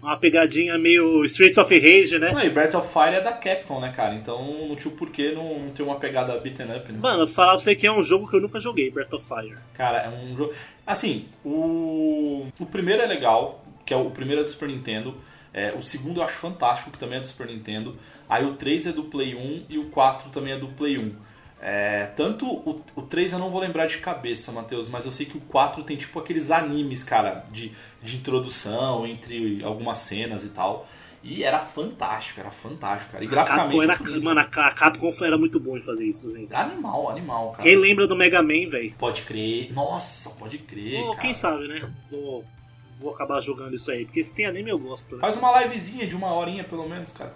[0.00, 2.32] Uma pegadinha meio Streets of Rage, né?
[2.32, 4.14] Não, e Breath of Fire é da Capcom, né, cara?
[4.14, 6.98] Então não tinha porquê não, não ter uma pegada beaten up, né?
[6.98, 9.58] Mano, falar pra você que é um jogo que eu nunca joguei, Breath of Fire.
[9.74, 10.54] Cara, é um jogo.
[10.86, 12.46] Assim, o.
[12.58, 15.14] O primeiro é legal, que é o, o primeiro é do Super Nintendo.
[15.52, 17.96] É, o segundo eu acho fantástico, que também é do Super Nintendo.
[18.28, 21.14] Aí o 3 é do Play 1 e o 4 também é do Play 1.
[21.62, 25.26] É, tanto o, o 3 eu não vou lembrar de cabeça, Matheus, mas eu sei
[25.26, 30.48] que o 4 tem tipo aqueles animes, cara, de, de introdução entre algumas cenas e
[30.48, 30.88] tal.
[31.22, 33.22] E era fantástico, era fantástico, cara.
[33.22, 34.14] E A Capcom graficamente.
[34.14, 36.54] era, mano, a Ca- Capcom era muito bom em fazer isso, gente.
[36.54, 37.62] Animal, animal, cara.
[37.62, 38.94] Quem lembra do Mega Man, velho?
[38.96, 39.70] Pode crer.
[39.74, 41.04] Nossa, pode crer.
[41.08, 41.16] Cara.
[41.20, 41.92] Quem sabe, né?
[42.10, 42.42] Vou,
[42.98, 44.06] vou acabar jogando isso aí.
[44.06, 45.20] Porque se tem anime eu gosto, né?
[45.20, 47.34] Faz uma livezinha de uma horinha pelo menos, cara.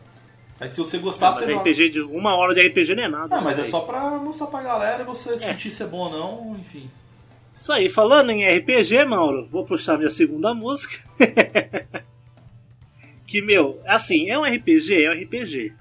[0.64, 1.58] Aí se você gostar, Mas você não.
[1.58, 3.36] RPG de uma hora de RPG não é nada.
[3.36, 5.98] Não, mas né, é só pra mostrar pra galera e você sentir se é bom
[5.98, 6.90] ou não, enfim.
[7.52, 10.96] Isso aí, falando em RPG, Mauro, vou puxar minha segunda música.
[13.28, 15.74] que, meu, assim, é um RPG, é um RPG.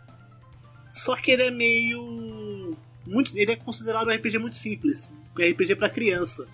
[0.92, 2.76] Só que ele é meio.
[3.08, 5.10] Muito, ele é considerado um RPG muito simples.
[5.40, 6.46] Um RPG pra criança.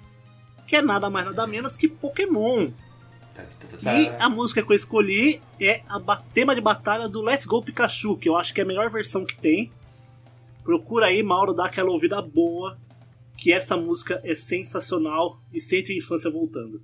[0.67, 2.69] Que é nada mais nada menos que Pokémon.
[3.81, 8.17] E a música que eu escolhi é a tema de batalha do Let's Go Pikachu,
[8.17, 9.71] que eu acho que é a melhor versão que tem.
[10.63, 12.77] Procura aí, Mauro, dá aquela ouvida boa,
[13.37, 16.81] que essa música é sensacional e sente a infância voltando.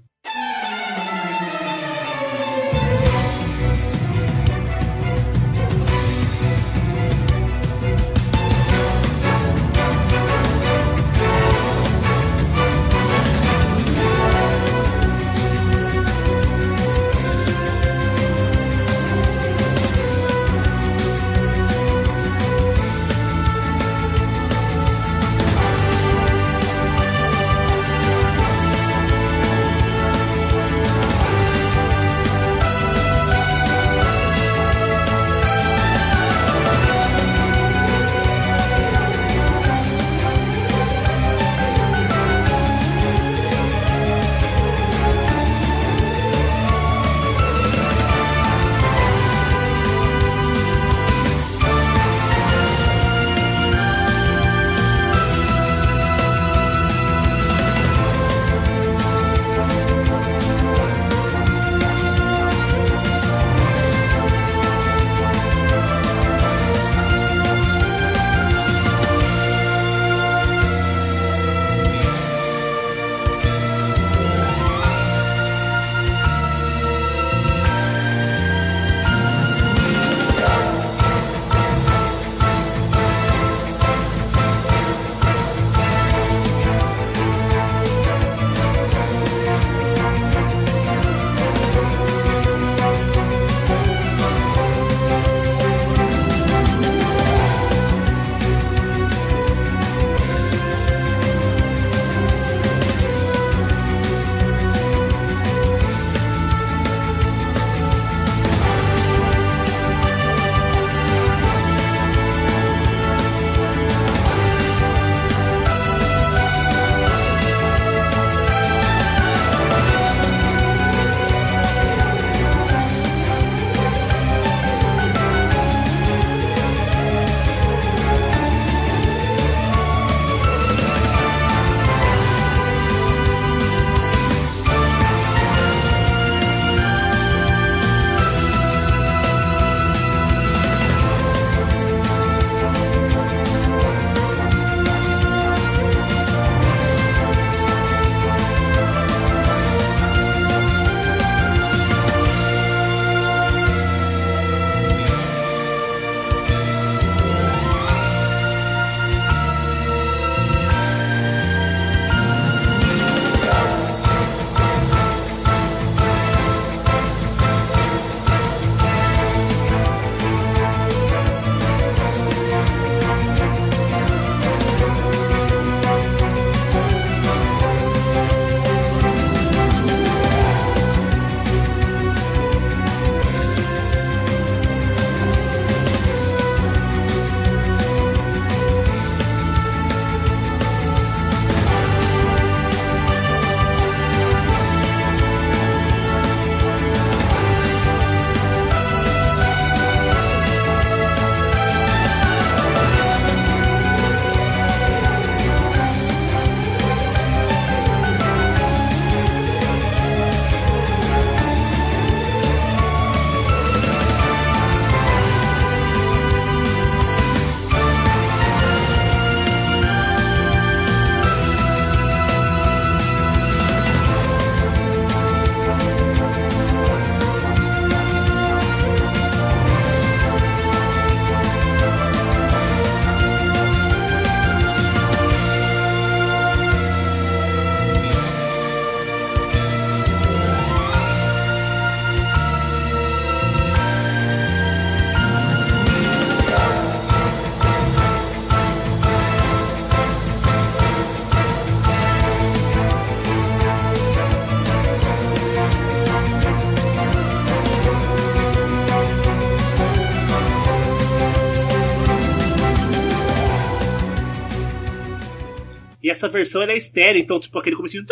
[266.26, 268.06] Essa versão ela é estéreo, então, tipo, aquele comecinho.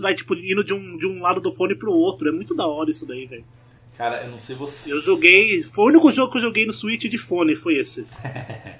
[0.00, 2.28] Vai, tipo, indo de um, de um lado do fone pro outro.
[2.28, 3.44] É muito da hora isso daí, velho.
[3.96, 4.92] Cara, eu não sei você.
[4.92, 5.62] Eu joguei.
[5.62, 8.06] Foi o único jogo que eu joguei no Switch de fone, foi esse.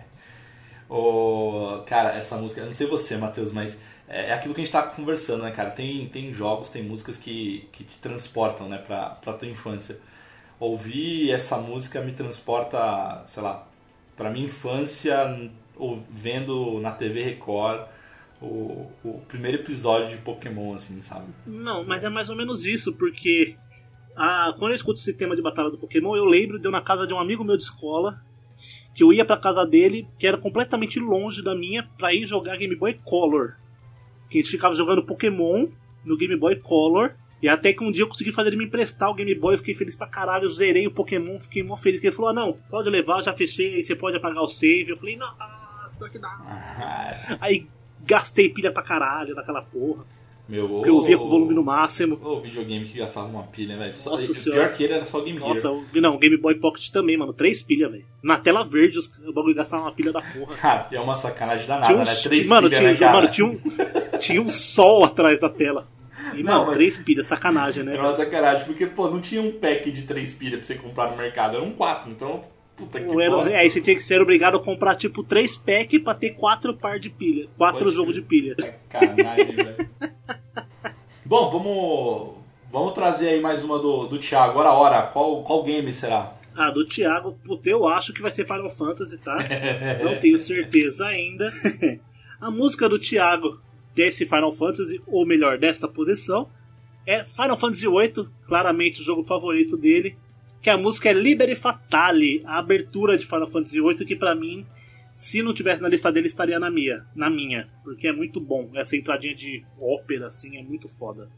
[0.89, 1.83] o...
[1.87, 4.83] Cara, essa música, eu não sei você, Matheus, mas é aquilo que a gente tá
[4.83, 5.71] conversando, né, cara?
[5.71, 9.99] Tem, tem jogos, tem músicas que, que te transportam, né, pra, pra tua infância.
[10.59, 13.67] Ouvir essa música me transporta, sei lá,
[14.17, 17.87] pra minha infância, ou vendo na TV Record
[18.41, 21.27] o, o primeiro episódio de Pokémon, assim, sabe?
[21.47, 23.57] Não, mas é mais ou menos isso, porque
[24.17, 26.81] ah, quando eu escuto esse tema de batalha do Pokémon, eu lembro de eu na
[26.81, 28.21] casa de um amigo meu de escola,
[28.93, 32.57] que eu ia pra casa dele, que era completamente longe da minha, pra ir jogar
[32.57, 33.57] Game Boy Color.
[34.29, 35.69] Que a gente ficava jogando Pokémon
[36.05, 37.15] no Game Boy Color.
[37.41, 39.59] E até que um dia eu consegui fazer ele me emprestar o Game Boy, eu
[39.59, 42.03] fiquei feliz pra caralho, eu zerei o Pokémon, fiquei mó feliz.
[42.03, 44.91] Ele falou: ah, não, pode levar, já fechei, aí você pode apagar o save.
[44.91, 47.39] Eu falei: nossa, que dá.
[47.41, 47.69] Aí
[48.07, 50.05] gastei pilha pra caralho naquela porra.
[50.49, 52.19] Meu, Eu via com o volume no máximo.
[52.23, 53.93] O videogame que gastava uma pilha, velho.
[53.93, 54.63] Só- Nossa senhora.
[54.69, 55.49] pior que ele era só Game Gear.
[55.51, 55.69] Nossa,
[56.01, 57.35] não, o Game Boy Pocket também, mano.
[57.35, 58.07] Três pilhas, velho.
[58.23, 60.57] Na tela verde, os, o bagulho gastava uma pilha da porra.
[60.57, 62.15] Cara, é uma sacanagem danada, Tinha um, né?
[62.23, 63.61] Três mano, pilhas, tinha, né, mano, tinha um,
[64.19, 65.87] tinha um sol atrás da tela.
[66.35, 67.93] E, Não, mano, mas- três pilhas, sacanagem, né?
[67.93, 71.11] Era uma sacanagem, porque, pô, não tinha um pack de três pilhas pra você comprar
[71.11, 72.41] no mercado, eram quatro, então,
[72.79, 73.57] puta que era- bosta.
[73.57, 76.99] aí você tinha que ser obrigado a comprar, tipo, três packs pra ter quatro par
[76.99, 77.49] de pilha.
[77.57, 78.57] Quatro jogos de pilha.
[78.91, 79.89] Sacanagem, velho.
[81.25, 82.35] Bom, vamos,
[82.73, 84.51] vamos trazer aí mais uma do, do Thiago.
[84.53, 86.35] Agora a hora, qual, qual game será?
[86.57, 89.37] Ah, do Thiago, puta, eu acho que vai ser Final Fantasy, tá?
[90.03, 91.51] Não tenho certeza ainda.
[92.41, 93.61] A música do Thiago
[93.95, 96.49] desse Final Fantasy, ou melhor, desta posição,
[97.07, 100.17] é Final Fantasy VIII, claramente o jogo favorito dele.
[100.61, 104.67] Que a música é Liberi Fatale, a abertura de Final Fantasy VIII, que pra mim,
[105.13, 108.71] se não tivesse na lista dele, estaria na minha, na minha, porque é muito bom.
[108.75, 111.31] Essa entradinha de ópera, assim, é muito foda.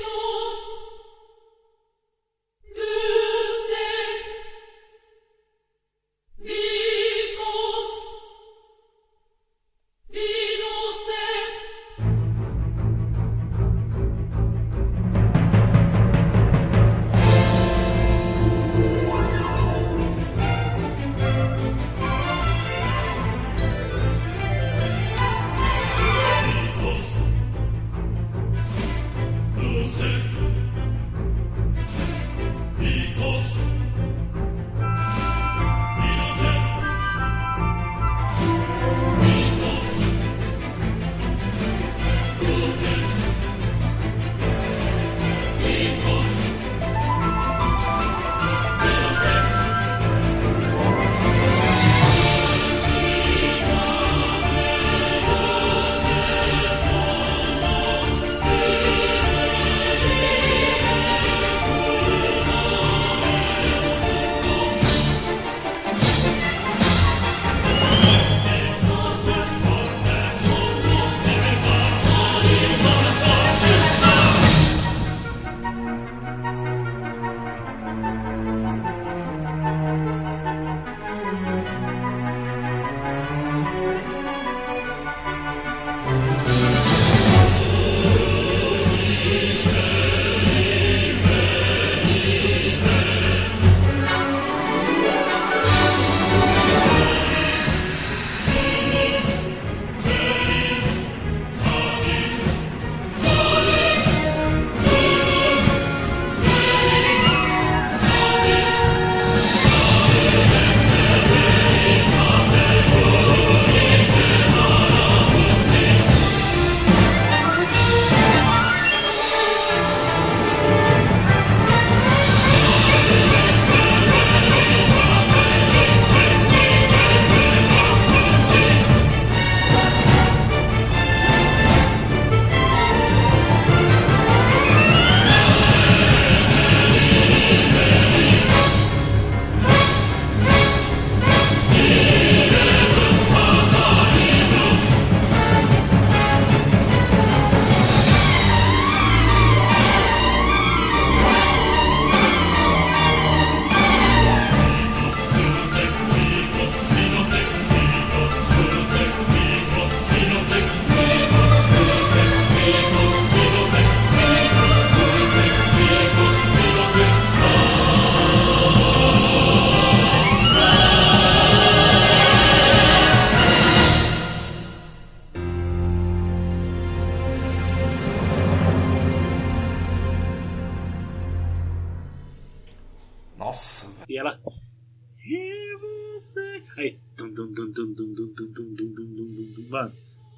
[0.00, 0.88] Nossa,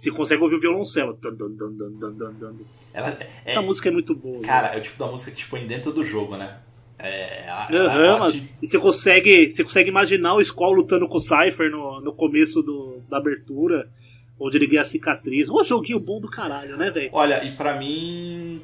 [0.03, 1.19] você consegue ouvir o violoncelo.
[2.93, 4.41] Ela, é, Essa música é muito boa.
[4.43, 6.59] Cara, é o tipo da música que te põe dentro do jogo, né?
[6.99, 7.49] É.
[7.49, 11.21] A, Aham, a- de- E você consegue, você consegue imaginar o Squall lutando com o
[11.21, 13.89] Cypher no, no começo do, da abertura,
[14.39, 15.49] onde ele ganha a cicatriz.
[15.49, 17.11] Ô, joguinho bom do caralho, né, velho?
[17.13, 18.61] Olha, e pra mim.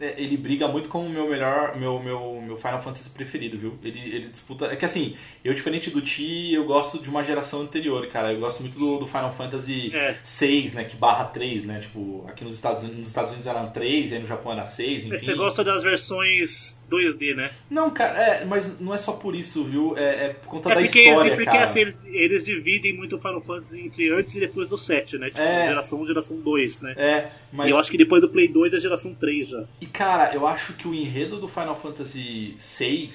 [0.00, 3.78] É, Ele briga muito com o meu melhor, meu, meu, meu Final Fantasy preferido, viu?
[3.84, 4.66] Ele, ele disputa.
[4.66, 8.32] É que assim, eu diferente do Ti, eu gosto de uma geração anterior, cara.
[8.32, 10.16] Eu gosto muito do, do Final Fantasy É.
[10.24, 10.84] 6, né?
[10.84, 11.80] Que barra 3, né?
[11.80, 15.06] Tipo, aqui nos Estados, Unidos- nos Estados Unidos eram 3, aí no Japão era 6,
[15.06, 15.16] enfim.
[15.18, 17.50] Você gosta das versões 2D, né?
[17.70, 19.96] Não, cara, é, mas não é só por isso, viu?
[19.96, 21.64] É, é por conta É da porque, história, porque cara.
[21.64, 25.28] assim, eles, eles dividem muito o Final Fantasy entre antes e depois do 7, né?
[25.28, 25.66] Tipo, É.
[25.68, 26.94] geração 1 geração 2, né?
[26.96, 27.68] É, mas...
[27.68, 29.64] E eu acho que depois do Play 2 é geração 3 já.
[29.80, 33.10] E cara, eu acho que o enredo do Final Fantasy VI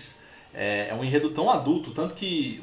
[0.54, 2.62] é, é um enredo tão adulto, tanto que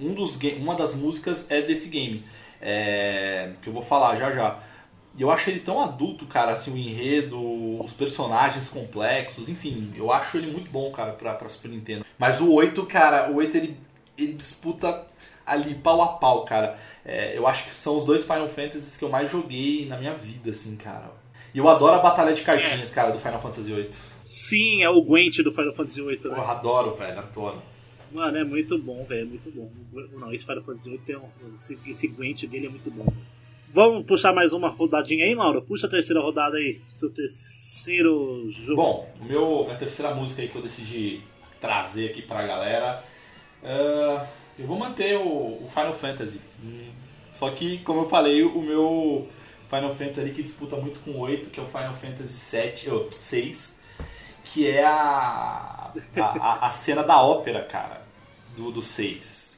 [0.00, 2.24] um, um- dos, uma das músicas é desse game,
[2.60, 4.58] é, que eu vou falar já já.
[5.18, 7.36] Eu acho ele tão adulto, cara, assim, o enredo,
[7.82, 12.04] os personagens complexos, enfim, eu acho ele muito bom, cara, pra, pra Super Nintendo.
[12.16, 13.76] Mas o 8, cara, o 8 ele,
[14.16, 15.06] ele disputa
[15.44, 16.78] ali pau a pau, cara.
[17.04, 20.14] É, eu acho que são os dois Final Fantasies que eu mais joguei na minha
[20.14, 21.10] vida, assim, cara.
[21.52, 23.90] E eu adoro a batalha de cartinhas, cara, do Final Fantasy VIII.
[24.20, 26.34] Sim, é o Gwent do Final Fantasy 8, né?
[26.36, 27.62] Porra, adoro, velho, adoro.
[28.12, 29.70] Mano, é muito bom, velho, é muito bom.
[30.18, 33.06] Não, esse Final Fantasy 8 tem um, esse, esse Gwent dele é muito bom.
[33.72, 35.62] Vamos puxar mais uma rodadinha aí, Mauro?
[35.62, 38.82] Puxa a terceira rodada aí, seu terceiro jogo.
[38.82, 41.20] Bom, o meu, minha terceira música aí que eu decidi
[41.60, 43.04] trazer aqui pra galera,
[43.62, 44.26] é,
[44.58, 46.40] eu vou manter o, o Final Fantasy.
[46.64, 46.90] Hum,
[47.32, 49.28] Só que, como eu falei, o meu
[49.70, 52.90] Final Fantasy ali que disputa muito com o 8, que é o Final Fantasy 7,
[52.90, 53.78] oh, 6,
[54.44, 58.02] que é a, a, a- a cena da ópera, cara,
[58.56, 59.56] do, do 6.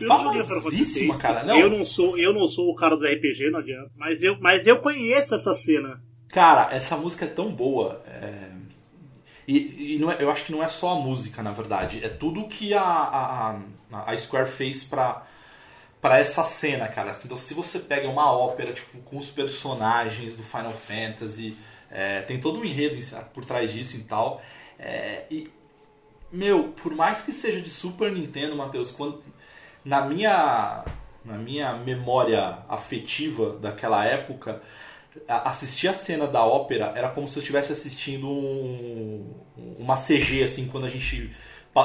[0.00, 1.58] Eu Famosíssima, cara, não.
[1.58, 3.90] Eu não sou, eu não sou o cara dos RPG, não adianta.
[3.96, 6.02] Mas eu, mas eu conheço essa cena.
[6.28, 8.02] Cara, essa música é tão boa.
[8.06, 8.50] é,
[9.46, 12.04] E, e é- eu acho que não é só a música, na verdade.
[12.04, 13.58] É tudo que a, a,
[13.92, 15.26] a- Square fez pra,
[16.02, 17.16] pra essa cena, cara.
[17.24, 21.56] Então, se você pega uma ópera tipo, com os personagens do Final Fantasy,
[21.90, 23.00] é, tem todo um enredo
[23.32, 24.42] por trás disso e tal.
[24.78, 25.50] é, e,
[26.30, 29.22] meu, por mais que seja de Super Nintendo, Matheus, quando
[29.84, 30.84] na minha
[31.24, 34.62] na minha memória afetiva daquela época,
[35.28, 39.34] assistir a cena da ópera era como se eu estivesse assistindo um-
[39.78, 41.30] uma CG assim quando a gente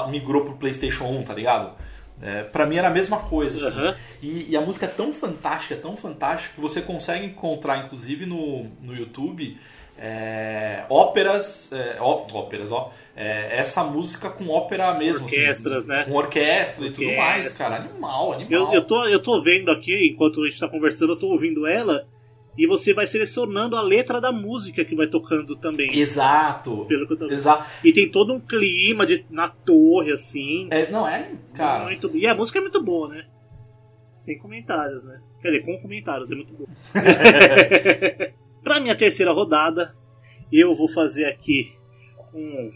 [0.10, 1.74] migrou pro PlayStation 1, tá ligado?
[2.22, 3.68] É, pra mim era a mesma coisa.
[3.68, 3.78] assim.
[3.80, 3.96] Aham.
[4.22, 8.66] E, e a música é tão fantástica, tão fantástica, que você consegue encontrar, inclusive no,
[8.82, 9.58] no YouTube,
[9.98, 15.26] é, óperas, é, ó- óperas, ó, é, essa música com ópera mesmo.
[15.26, 16.04] assim, Orquestras, né?
[16.06, 17.26] Com orquestra e tudo Orquestra.
[17.26, 17.76] mais, cara.
[17.78, 18.68] Animal, animal.
[18.70, 21.66] Eu, eu, tô, eu tô vendo aqui, enquanto a gente tá conversando, eu tô ouvindo
[21.68, 22.08] ela.
[22.56, 25.98] E você vai selecionando a letra da música que vai tocando também.
[25.98, 26.86] Exato.
[26.88, 27.34] Pelo que eu tô vendo.
[27.34, 27.66] Exato.
[27.84, 30.68] E tem todo um clima de, na torre, assim.
[30.70, 31.86] É, não, é, cara.
[31.86, 33.26] Muito, e a música é muito boa, né?
[34.16, 35.20] Sem comentários, né?
[35.42, 36.70] Quer dizer, com comentários, é muito boa.
[38.64, 39.94] pra minha terceira rodada,
[40.52, 41.76] eu vou fazer aqui
[42.34, 42.70] um,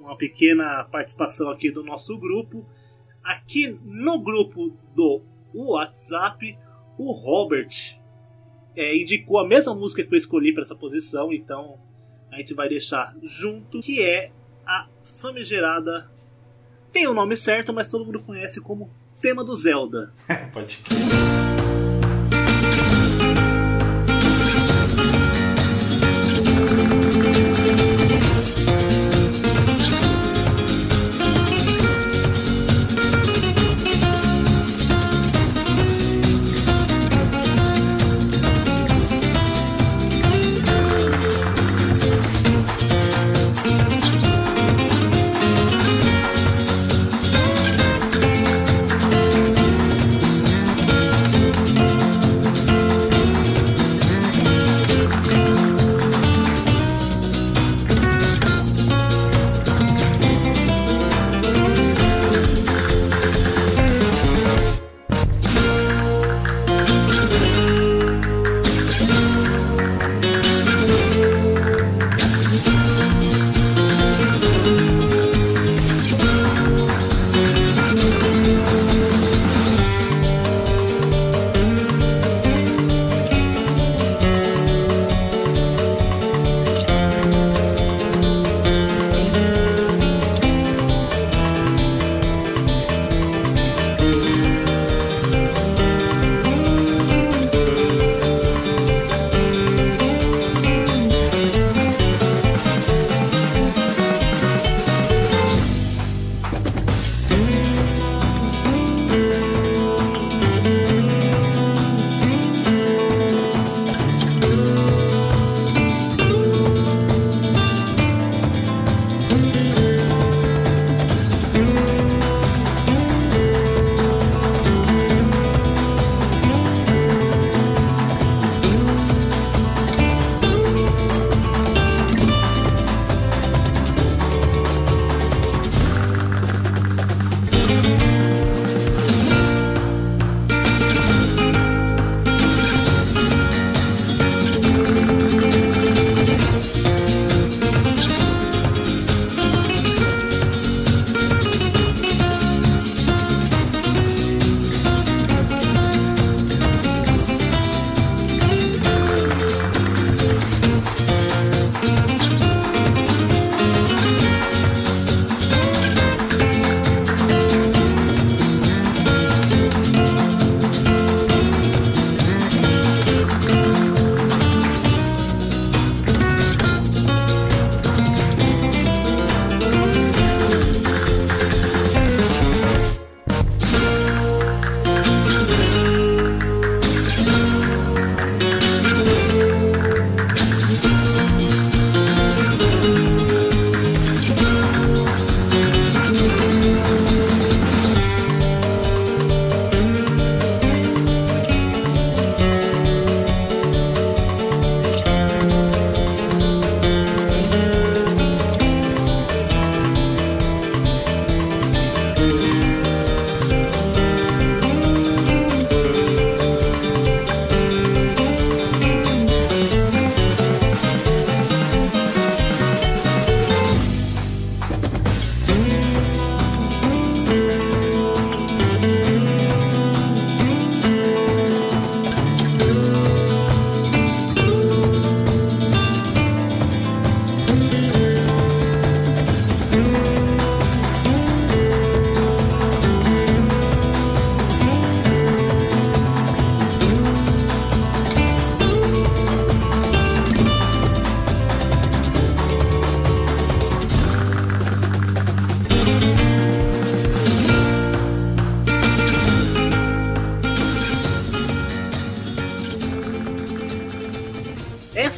[0.00, 2.66] uma pequena participação aqui do nosso grupo.
[3.22, 5.22] Aqui no grupo do
[5.54, 6.58] WhatsApp,
[6.98, 8.00] o Robert
[8.76, 11.80] é, indicou a mesma música que eu escolhi para essa posição, então
[12.30, 14.32] a gente vai deixar junto, que é
[14.66, 16.10] a famigerada
[16.94, 18.88] tem o nome certo, mas todo mundo conhece como
[19.20, 20.14] tema do Zelda.
[20.54, 21.53] Pode crer.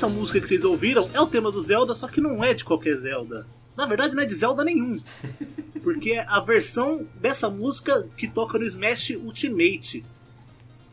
[0.07, 2.65] Essa música que vocês ouviram é o tema do Zelda, só que não é de
[2.65, 3.47] qualquer Zelda.
[3.77, 5.01] Na verdade, não é de Zelda nenhum.
[5.83, 10.05] Porque é a versão dessa música que toca no Smash Ultimate.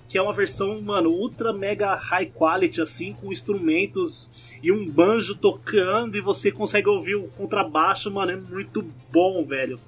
[0.09, 5.35] Que é uma versão, mano, ultra mega high quality, assim, com instrumentos e um banjo
[5.35, 9.79] tocando e você consegue ouvir o contrabaixo, mano, é muito bom, velho.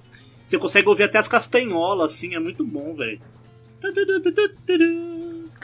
[0.45, 3.19] Você consegue ouvir até as castanholas, assim, é muito bom, velho.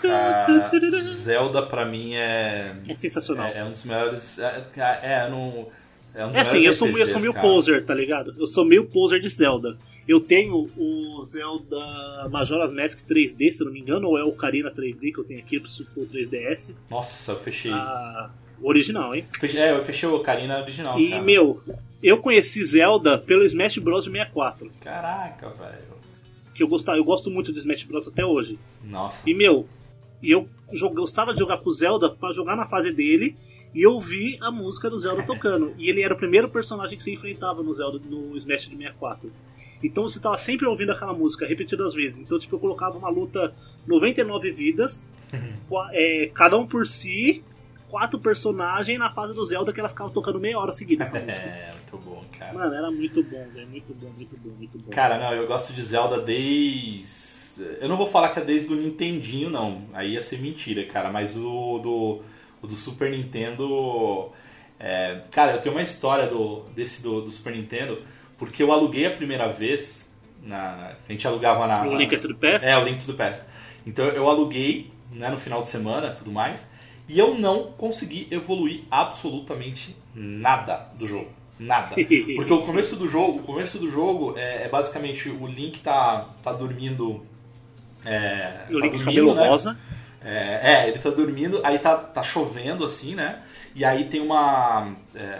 [0.09, 2.75] Cara, Zelda pra mim é.
[2.87, 3.47] É sensacional.
[3.47, 4.39] É, é um dos melhores.
[4.39, 4.63] É,
[5.01, 5.67] é, não.
[6.13, 7.47] É, um dos É assim, eu sou, eu sou meio cara.
[7.47, 8.35] poser, tá ligado?
[8.37, 9.77] Eu sou meio poser de Zelda.
[10.07, 11.77] Eu tenho o Zelda
[12.29, 15.23] Majora's Mask 3D, se eu não me engano, ou é o Ocarina 3D que eu
[15.23, 16.73] tenho aqui pro Super 3DS.
[16.89, 17.71] Nossa, eu fechei.
[17.71, 18.29] Ah,
[18.61, 19.23] original, hein?
[19.39, 20.99] Fechei- É, eu fechei o Ocarina original.
[20.99, 21.21] E, cara.
[21.21, 21.61] meu,
[22.01, 24.05] eu conheci Zelda pelo Smash Bros.
[24.05, 24.71] 64.
[24.81, 25.91] Caraca, velho.
[26.53, 28.07] Que eu, gostava, eu gosto muito do Smash Bros.
[28.07, 28.59] até hoje.
[28.83, 29.29] Nossa.
[29.29, 29.67] E, meu,
[30.29, 33.35] eu jog- gostava de jogar com o Zelda pra jogar na fase dele
[33.73, 35.73] e eu vi a música do Zelda tocando.
[35.77, 39.31] E ele era o primeiro personagem que você enfrentava no Zelda no Smash de 64.
[39.83, 42.19] Então você tava sempre ouvindo aquela música repetidas vezes.
[42.19, 43.53] Então, tipo, eu colocava uma luta
[43.87, 45.11] 99 vidas,
[45.67, 47.43] qua- é, cada um por si,
[47.89, 51.45] quatro personagens na fase do Zelda que ela ficava tocando meia hora seguida essa música.
[51.47, 52.53] É, muito bom, cara.
[52.53, 53.67] Mano, era muito bom, velho.
[53.69, 54.89] Muito bom, muito bom, muito bom.
[54.91, 57.30] Cara, não, eu gosto de Zelda desde.
[57.59, 59.83] Eu não vou falar que é desde o Nintendinho, não.
[59.93, 61.11] Aí ia ser mentira, cara.
[61.11, 62.21] Mas o do,
[62.61, 64.29] o do Super Nintendo.
[64.79, 68.01] é, Cara, eu tenho uma história do, desse do, do Super Nintendo,
[68.37, 70.11] porque eu aluguei a primeira vez.
[70.43, 71.85] Na, a gente alugava na.
[71.85, 72.67] O Link to the Past?
[72.67, 73.43] É, o Link to the Past.
[73.85, 76.69] Então eu aluguei né, no final de semana tudo mais.
[77.07, 81.29] E eu não consegui evoluir absolutamente nada do jogo.
[81.59, 81.93] Nada.
[82.35, 86.29] Porque o começo do jogo, o começo do jogo é, é basicamente o Link tá,
[86.41, 87.25] tá dormindo.
[88.05, 89.47] É, O tá Link de dormindo, cabelo né?
[89.49, 89.77] rosa.
[90.23, 93.41] É, é, ele tá dormindo, aí tá, tá chovendo assim, né?
[93.75, 94.93] E aí tem uma.
[95.15, 95.39] é,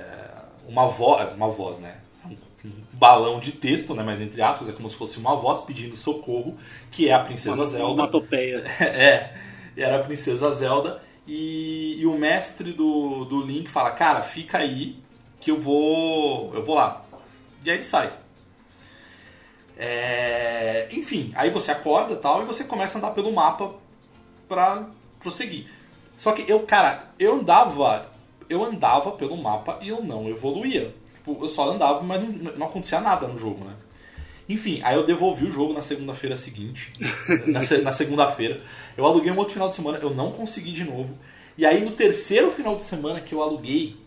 [0.68, 1.34] uma voz.
[1.36, 1.96] Uma voz, né?
[2.26, 4.04] Um, balão de texto, né?
[4.04, 6.58] Mas entre aspas, é como se fosse uma voz pedindo socorro,
[6.92, 7.86] que é a Princesa Uma Zelda.
[7.86, 8.64] onomatopeia.
[8.80, 9.34] é,
[9.76, 11.02] era a Princesa Zelda.
[11.28, 14.98] E, e o mestre do, do Link fala, cara, fica aí
[15.40, 16.54] que eu vou.
[16.56, 17.04] eu vou lá.
[17.64, 18.12] E aí ele sai.
[19.84, 23.74] É, enfim, aí você acorda tal e você começa a andar pelo mapa
[24.48, 24.88] pra
[25.20, 25.66] prosseguir.
[26.16, 28.06] Só que eu, cara, eu andava.
[28.48, 30.94] Eu andava pelo mapa e eu não evoluía.
[31.16, 33.74] Tipo, eu só andava, mas não, não acontecia nada no jogo, né?
[34.48, 36.94] Enfim, aí eu devolvi o jogo na segunda-feira seguinte.
[37.48, 38.62] na na segunda-feira.
[38.96, 41.18] Eu aluguei um outro final de semana, eu não consegui de novo.
[41.58, 43.98] E aí no terceiro final de semana que eu aluguei,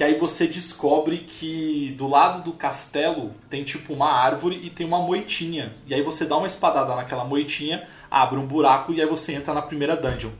[0.00, 4.86] que aí você descobre que do lado do castelo tem tipo uma árvore e tem
[4.86, 5.74] uma moitinha.
[5.86, 9.52] E aí você dá uma espadada naquela moitinha, abre um buraco e aí você entra
[9.52, 10.30] na primeira dungeon.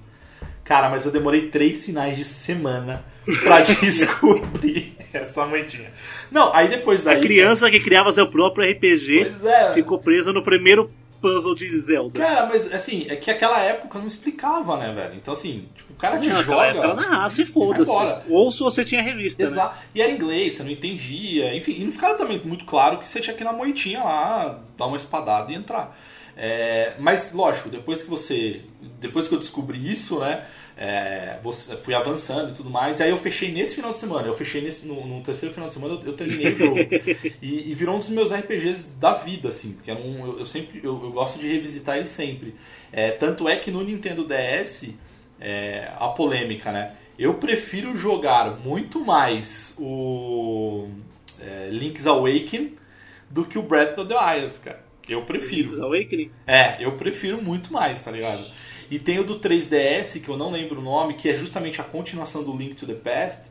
[0.65, 3.05] Cara, mas eu demorei três finais de semana
[3.45, 5.93] pra descobrir essa moitinha.
[6.31, 7.19] Não, aí depois daí.
[7.19, 9.75] A criança que criava seu próprio RPG é.
[9.75, 10.91] ficou presa no primeiro
[11.21, 12.18] puzzle de Zelda.
[12.18, 15.14] Cara, mas assim, é que aquela época não explicava, né, velho?
[15.14, 16.66] Então assim, tipo, o cara te Não, joga.
[16.66, 17.93] época na raça e foda-se.
[18.29, 19.51] Ou se você tinha revista, né?
[19.51, 19.79] Exato.
[19.95, 21.55] E era inglês, você não entendia.
[21.55, 24.61] Enfim, e não ficava também muito claro que você tinha que ir na moitinha lá,
[24.77, 25.97] dar uma espadada e entrar.
[26.43, 28.62] É, mas, lógico, depois que você.
[28.99, 30.47] Depois que eu descobri isso, né?
[30.80, 33.01] é, você- fui avançando e tudo mais.
[33.01, 34.26] E aí eu fechei nesse final de semana.
[34.26, 36.78] Eu fechei nesse, no, no terceiro final de semana, eu, eu terminei o jogo.
[37.43, 39.72] e, e virou um dos meus RPGs da vida, assim.
[39.74, 40.80] Porque era um, eu, eu sempre.
[40.82, 42.55] Eu, eu gosto de revisitar ele sempre.
[42.91, 44.95] É, tanto é que no Nintendo DS,
[45.38, 46.95] é, a polêmica, né?
[47.18, 50.88] Eu prefiro jogar muito mais o
[51.43, 52.74] é, Link's Awakening
[53.28, 54.89] do que o Breath of the Wild, cara.
[55.09, 55.83] Eu prefiro.
[55.85, 56.31] Awakening.
[56.47, 58.45] É, eu prefiro muito mais, tá ligado?
[58.91, 61.85] E tem o do 3DS, que eu não lembro o nome, que é justamente a
[61.85, 63.43] continuação do Link to the Past.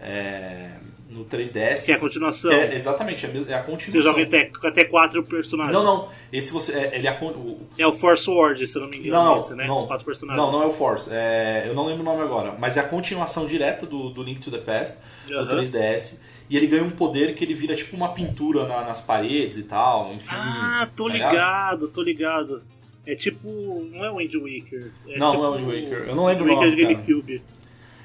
[0.00, 0.70] é,
[1.10, 1.86] no 3DS.
[1.86, 2.52] Que é a continuação.
[2.52, 4.12] É, exatamente, é a é a Você continuação.
[4.12, 5.72] joga até, até quatro personagens.
[5.74, 6.08] Não, não.
[6.32, 6.72] Esse você.
[6.72, 9.24] é- ele é o- É o Force Word, se eu não me engano.
[9.24, 9.66] não, esse, né?
[9.66, 10.40] não, Os quatro personagens.
[10.44, 11.08] não, não é o Force.
[11.10, 14.38] É, eu não lembro o nome agora, mas é a continuação direta do, do Link
[14.40, 14.98] to the Past,
[15.32, 15.44] Aham.
[15.46, 16.20] do 3DS.
[16.50, 19.64] E ele ganha um poder que ele vira tipo uma pintura na- nas paredes e
[19.64, 20.12] tal.
[20.14, 21.30] Enfim, Ah, tô tá ligado?
[21.32, 22.62] ligado, tô ligado.
[23.06, 23.48] É tipo.
[23.92, 24.90] Não é o Wind Waker.
[25.08, 26.08] É Não, tipo não é o Wind Waker.
[26.08, 26.94] Eu não lembro o Waker nome, cara.
[26.94, 27.42] GameCube.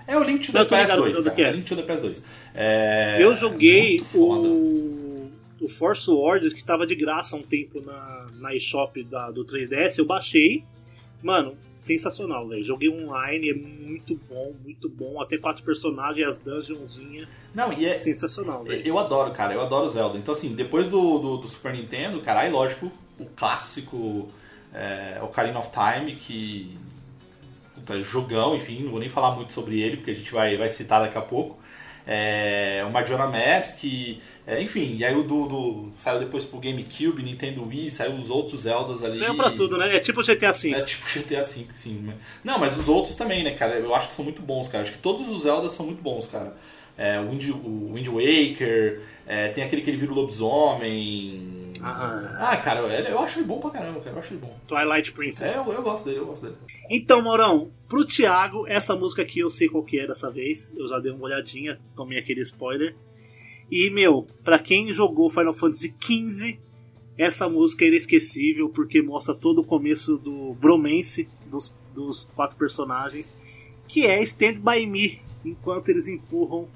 [0.06, 1.14] É o Link to the tô ligado PS2.
[1.16, 1.36] do cara.
[1.36, 1.52] que é.
[1.52, 2.22] Link to the PS2.
[2.54, 5.30] É, Eu joguei o,
[5.62, 9.46] o Force Wars que tava de graça há um tempo na, na eShop da, do
[9.46, 9.98] 3DS.
[10.00, 10.64] Eu baixei.
[11.24, 12.62] Mano, sensacional, velho.
[12.62, 15.22] Joguei online, é muito bom, muito bom.
[15.22, 17.30] Até quatro personagens, as dungeonzinhas.
[17.56, 18.86] Não, e é, Sensacional, velho.
[18.86, 20.18] Eu adoro, cara, eu adoro Zelda.
[20.18, 24.30] Então, assim, depois do, do, do Super Nintendo, cara, aí lógico, o clássico
[24.74, 26.78] é, Ocarina of Time, que
[27.74, 30.70] puta jogão, enfim, não vou nem falar muito sobre ele, porque a gente vai, vai
[30.70, 31.58] citar daqui a pouco.
[32.06, 33.82] É, o Majora Mask,
[34.46, 38.30] é, enfim, e aí o do, do, saiu depois pro GameCube, Nintendo Wii, saiu os
[38.30, 39.18] outros Zeldas ali.
[39.18, 39.96] Saiu pra tudo, né?
[39.96, 40.76] É tipo GTA V.
[40.76, 42.14] É tipo GTA V, sim.
[42.44, 43.76] Não, mas os outros também, né, cara?
[43.76, 44.84] Eu acho que são muito bons, cara.
[44.84, 46.54] Acho que todos os Zeldas são muito bons, cara.
[46.98, 51.74] É, o, Wind, o Wind Waker, é, tem aquele que ele vira o lobisomem.
[51.82, 52.52] Ah.
[52.52, 54.18] Ah, cara, eu, eu acho ele bom pra caramba, cara.
[54.18, 54.56] Eu acho ele bom.
[54.68, 55.56] Twilight Princess.
[55.56, 56.58] É, eu, eu gosto dele, eu gosto dele.
[56.90, 60.74] Então, Maurão, pro Thiago, essa música aqui eu sei qual que é dessa vez.
[60.76, 62.94] Eu já dei uma olhadinha, tomei aquele spoiler.
[63.72, 66.60] E, meu, pra quem jogou Final Fantasy XV,
[67.18, 73.34] essa música é inesquecível porque mostra todo o começo do bromance dos, dos quatro personagens,
[73.88, 76.68] que é Stand By Me, enquanto eles empurram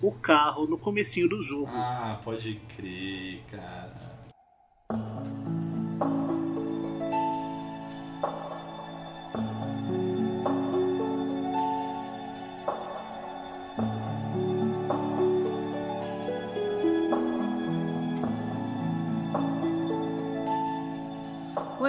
[0.00, 1.68] o carro no comecinho do jogo.
[1.68, 4.14] Ah, pode crer, cara.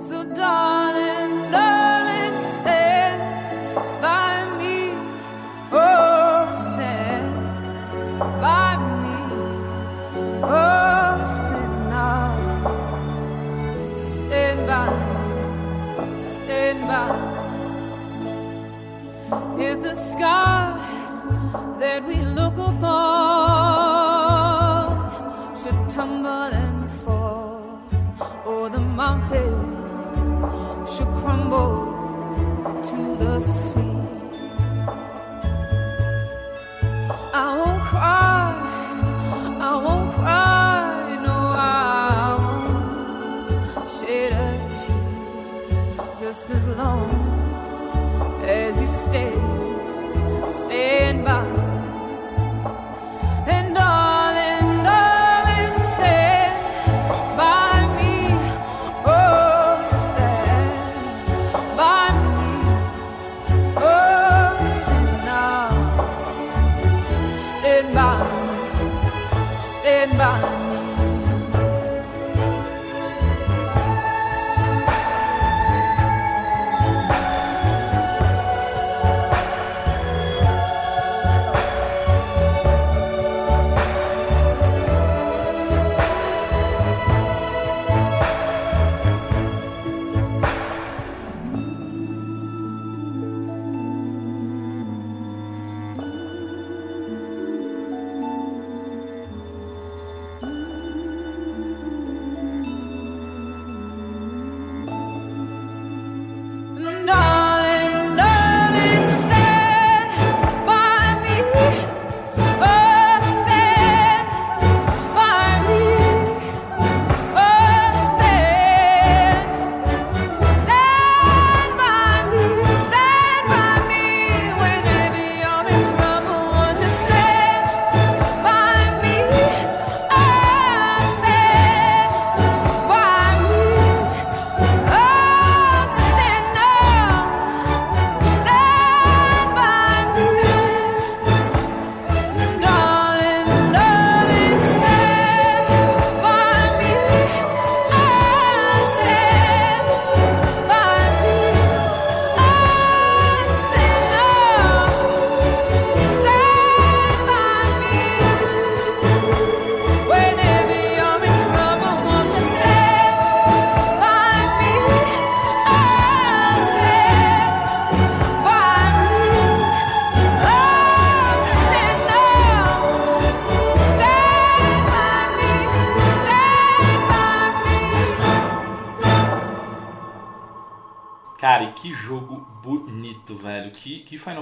[0.00, 3.20] So, darling, darling, stand
[4.02, 4.92] by me.
[5.72, 7.34] Oh, stand
[8.40, 9.18] by me.
[10.42, 12.34] Oh, stand now.
[13.96, 16.18] Stand by me.
[16.18, 17.07] Stand by
[19.57, 19.64] me.
[19.64, 20.74] If the sky
[21.80, 23.26] that we look upon
[31.51, 33.80] to the sea.
[37.32, 38.53] I won't cry,
[39.61, 42.36] I won't cry, no, I
[43.76, 44.44] won't shed a
[44.74, 47.11] tear just as long
[48.42, 49.32] as you stay,
[50.49, 51.45] stand by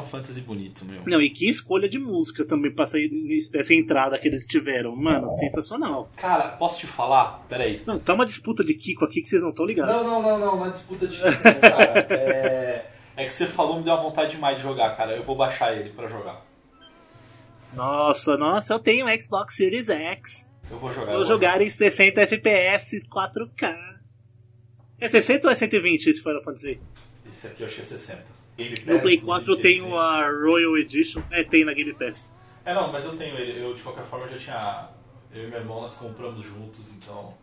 [0.04, 1.02] Fantasy bonito, meu.
[1.06, 3.10] Não, e que escolha de música também pra sair
[3.54, 4.94] essa entrada que eles tiveram.
[4.94, 6.08] Mano, sensacional.
[6.16, 7.44] Cara, posso te falar?
[7.48, 7.82] Peraí.
[7.86, 9.94] Não, tá uma disputa de Kiko aqui que vocês não estão ligados.
[9.94, 11.30] Não, não, não, não, não é disputa de não,
[11.60, 12.00] cara.
[12.10, 12.86] É,
[13.16, 15.16] é que você falou, me deu uma vontade demais de jogar, cara.
[15.16, 16.44] Eu vou baixar ele pra jogar.
[17.72, 20.48] Nossa, nossa, eu tenho Xbox Series X.
[20.70, 21.12] Eu vou jogar.
[21.12, 23.94] vou jogar em 60 FPS 4K.
[25.00, 26.80] É 60 ou é 120 esse Final Fantasy?
[27.28, 28.24] Esse aqui eu achei 60.
[28.56, 31.22] Game No Pass, Play inclusive, 4 eu tenho a Royal Edition.
[31.30, 32.32] É, tem na Game Pass.
[32.64, 33.62] É, não, mas eu tenho ele.
[33.62, 34.88] Eu, de qualquer forma, já tinha.
[35.32, 37.34] Eu e meu irmão, nós compramos juntos, então.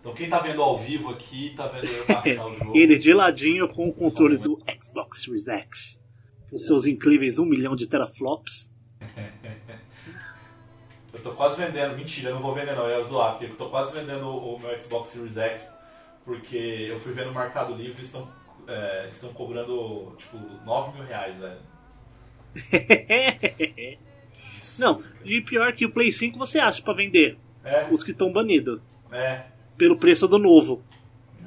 [0.00, 2.76] Então, quem tá vendo ao vivo aqui, tá vendo eu baixar o jogo.
[2.76, 6.04] Ele de ladinho com o controle do Xbox Series X.
[6.50, 8.74] Com seus incríveis 1 milhão de teraflops.
[11.12, 13.56] Eu tô quase vendendo, mentira, eu não vou vender não, eu ia zoar, porque eu
[13.56, 15.66] tô quase vendendo o o meu Xbox Series X,
[16.24, 18.28] porque eu fui ver no Mercado Livre, eles estão
[18.68, 21.58] é, estão cobrando, tipo, 9 mil reais, velho.
[24.78, 27.36] Não, e pior que o Play 5 você acha pra vender.
[27.64, 28.80] É, Os que estão banidos.
[29.10, 29.42] é,
[29.76, 30.82] Pelo preço do novo.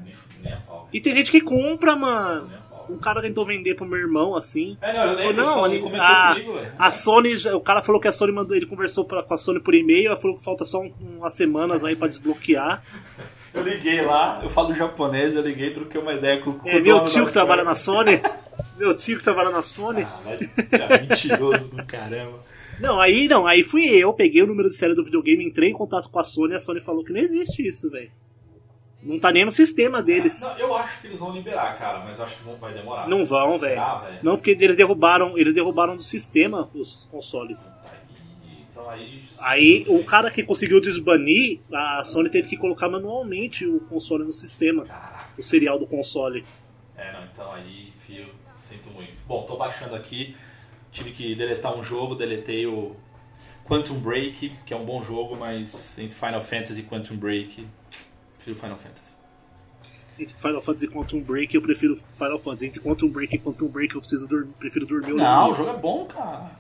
[0.03, 2.49] nem, nem a pau, E tem gente que compra, mano.
[2.69, 2.87] pau.
[2.89, 4.77] Um cara tentou vender pro meu irmão, assim.
[4.81, 8.11] É, não, eu lembro, não, ele, a, comigo, a Sony, o cara falou que a
[8.11, 10.81] Sony mandou, ele conversou pra- com a Sony por e-mail, ela falou que falta só
[10.81, 12.83] um- umas semanas aí pra desbloquear.
[13.53, 16.83] Eu liguei lá, eu falo japonês, eu liguei, troquei uma ideia com, com É o
[16.83, 18.21] meu tio que trabalha na Sony.
[18.77, 20.03] Meu tio que trabalha na Sony.
[20.03, 22.39] Ah, vai, já, mentiroso do caramba.
[22.79, 25.73] Não, aí não, aí fui eu, peguei o número de série do videogame, entrei em
[25.73, 28.11] contato com a Sony e a Sony falou que não existe isso, velho.
[29.03, 30.41] Não tá nem no sistema deles.
[30.41, 33.07] Não, eu acho que eles vão liberar, cara, mas acho que vão, vai demorar.
[33.07, 33.81] Não vão, velho?
[34.21, 37.71] Não, porque eles derrubaram, eles derrubaram do sistema os consoles.
[39.39, 44.31] Aí, o cara que conseguiu desbanir, a Sony teve que colocar manualmente o console no
[44.31, 45.29] sistema, Caraca.
[45.37, 46.45] o serial do console.
[46.97, 48.25] É, não, então aí, fio,
[48.67, 49.13] sinto muito.
[49.27, 50.35] Bom, tô baixando aqui,
[50.91, 52.95] tive que deletar um jogo, deletei o
[53.65, 57.65] Quantum Break, que é um bom jogo, mas entre Final Fantasy e Quantum Break,
[58.35, 59.11] prefiro Final Fantasy.
[60.19, 62.65] Entre Final Fantasy e Quantum Break, eu prefiro Final Fantasy.
[62.67, 65.13] Entre Quantum Break e Quantum Break, eu preciso dormir, prefiro dormir.
[65.13, 66.51] Não, o jogo é bom, cara.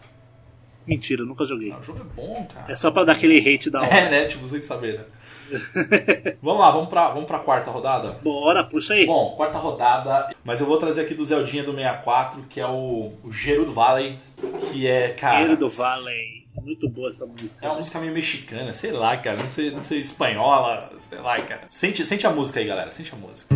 [0.85, 1.73] Mentira, nunca joguei.
[1.73, 2.71] O jogo é bom, cara.
[2.71, 3.93] É só pra dar aquele hate da hora.
[3.93, 4.25] É, né?
[4.25, 5.05] Tipo, sem saber, né?
[6.41, 8.17] vamos lá, vamos pra, vamos pra quarta rodada?
[8.23, 9.05] Bora, puxa aí.
[9.05, 13.11] Bom, quarta rodada, mas eu vou trazer aqui do Zeldinha do 64, que é o,
[13.23, 14.17] o Gerudo Valley,
[14.71, 15.39] que é, cara...
[15.39, 16.41] Dinheiro do Valley.
[16.55, 17.65] Muito boa essa música.
[17.65, 19.41] É uma música meio mexicana, sei lá, cara.
[19.41, 21.61] Não sei, não sei espanhola, sei lá, cara.
[21.69, 22.91] Sente, sente a música aí, galera.
[22.91, 23.55] Sente a música.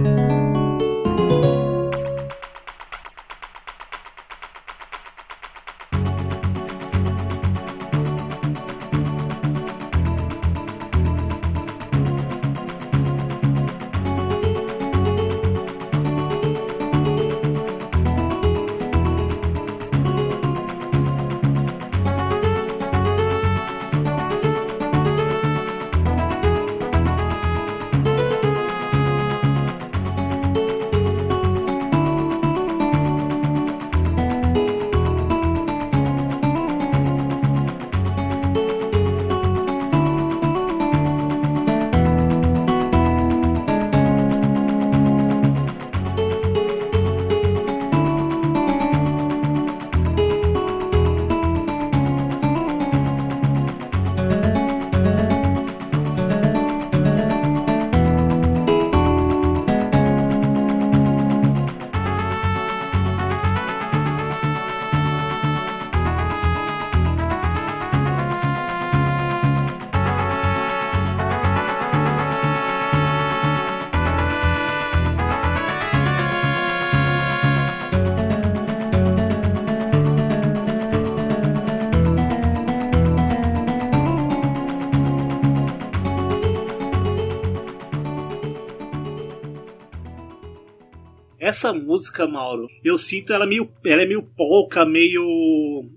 [91.56, 93.72] Essa música, Mauro, eu sinto ela meio.
[93.86, 95.24] Ela é meio polca, meio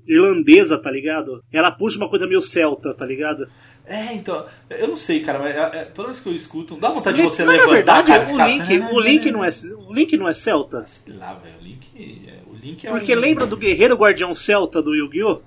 [0.06, 1.43] irlandesa, tá ligado?
[1.52, 3.48] Ela puxa uma coisa meio celta, tá ligado?
[3.85, 6.90] É, então, eu não sei, cara, mas é- é- toda vez que eu escuto, dá
[6.90, 9.51] vontade de você Mas, levantar, na verdade, cara, o, ficar- Link, o, Link não é,
[9.89, 10.86] o Link não é celta?
[10.86, 11.89] Sei lá, velho, o Link,
[12.28, 13.18] é- o Link é Porque um...
[13.18, 15.40] lembra do Guerreiro Guardião Celta do Yu-Gi-Oh?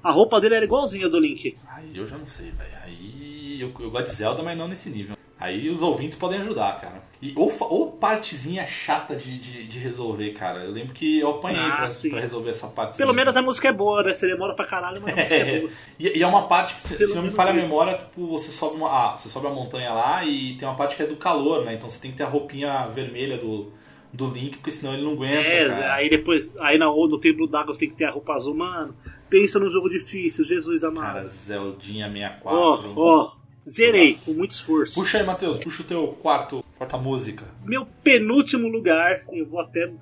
[0.00, 1.56] A roupa dele era igualzinha do Link.
[1.74, 2.70] Aí eu já não sei, velho.
[2.84, 5.16] Aí eu, eu gosto de Zelda, mas não nesse nível.
[5.38, 7.04] Aí os ouvintes podem ajudar, cara.
[7.20, 10.64] E, ou, ou partezinha chata de, de, de resolver, cara.
[10.64, 12.96] Eu lembro que eu apanhei Ah, pra, pra resolver essa parte.
[12.96, 14.14] Pelo menos a música é boa, né?
[14.14, 15.70] Você demora pra caralho, mas a música é É, boa.
[15.98, 18.50] e, e é uma parte que, se, se não me falha a memória, tipo, você
[18.50, 21.16] sobe, uma, ah, você sobe a montanha lá e tem uma parte que é do
[21.16, 21.74] calor, né?
[21.74, 23.72] Então você tem que ter a roupinha vermelha do,
[24.12, 25.34] do Link, porque senão ele não aguenta.
[25.48, 25.94] É, cara.
[25.94, 28.94] aí depois, aí na, no Templo d'Água você tem que ter a roupa azul, mano.
[29.28, 31.14] Pensa num jogo difícil, Jesus amado.
[31.14, 32.92] Cara, Zeldinha 64.
[32.94, 33.35] Ó, ó,
[33.68, 34.94] zerei com muito esforço.
[34.94, 37.44] Puxa aí, Matheus, puxa o teu quarto, quarta música.
[37.64, 39.92] Meu penúltimo lugar, eu vou até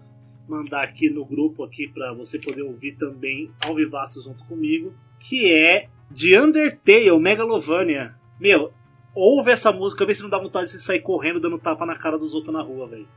[0.49, 5.53] mandar aqui no grupo aqui para você poder ouvir também ao vivaço junto comigo, que
[5.53, 8.15] é de Undertale, Megalovania.
[8.39, 8.73] Meu,
[9.15, 11.97] ouve essa música, vê se não dá vontade de você sair correndo dando tapa na
[11.97, 13.09] cara dos outros na rua, velho.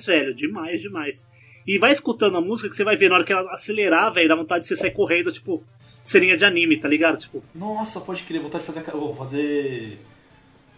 [0.00, 0.34] Demais, velho.
[0.34, 1.26] Demais, demais.
[1.66, 4.28] E vai escutando a música que você vai ver na hora que ela acelerar, velho,
[4.28, 5.62] dá vontade de você sair correndo, tipo,
[6.02, 7.18] serinha de anime, tá ligado?
[7.18, 9.98] Tipo, Nossa, pode crer, vontade de fazer, vou fazer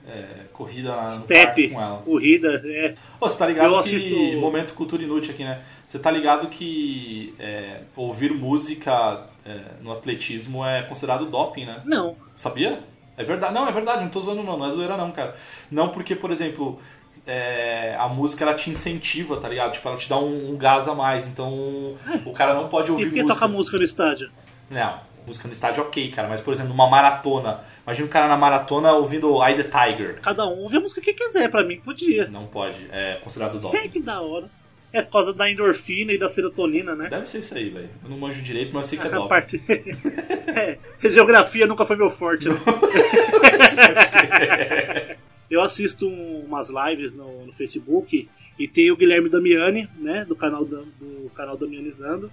[0.06, 2.02] é, corrida step, com ela.
[2.02, 2.94] corrida, é.
[3.18, 3.96] Ô, você tá ligado Eu que...
[3.96, 5.62] assisto- Momento cultura inútil aqui, né?
[5.86, 11.80] Você tá ligado que é, ouvir música é, no atletismo é considerado doping, né?
[11.86, 12.16] Não.
[12.36, 12.80] Sabia?
[13.16, 13.54] É verdade.
[13.54, 15.34] Não, é verdade, não tô zoando não, não é zoeira não, cara.
[15.70, 16.80] Não porque, por exemplo,
[17.26, 19.72] é, a música ela te incentiva, tá ligado?
[19.72, 21.26] Tipo, ela te dá um, um gás a mais.
[21.26, 21.94] Então
[22.24, 23.40] o cara não pode E ouvir por que música.
[23.40, 24.30] toca música no estádio?
[24.70, 26.28] Não, música no estádio ok, cara.
[26.28, 27.60] Mas, por exemplo, numa maratona.
[27.86, 30.20] Imagina um cara na maratona ouvindo Eye the Tiger.
[30.22, 32.28] Cada um ouve a música que quiser, pra mim podia.
[32.28, 33.88] Não pode, é considerado É doping.
[33.90, 34.48] que da hora.
[34.92, 37.08] É por causa da endorfina e da serotonina, né?
[37.10, 37.90] Deve ser isso aí, velho.
[38.04, 39.28] Eu não manjo direito, mas eu sei que é doping.
[39.28, 39.60] parte.
[40.54, 40.78] é,
[41.10, 42.54] geografia nunca foi meu forte, né?
[45.50, 50.24] Eu assisto um- umas lives no, no Facebook e tem o Guilherme Damiani, né?
[50.24, 52.30] Do canal, da- do canal Damianizando.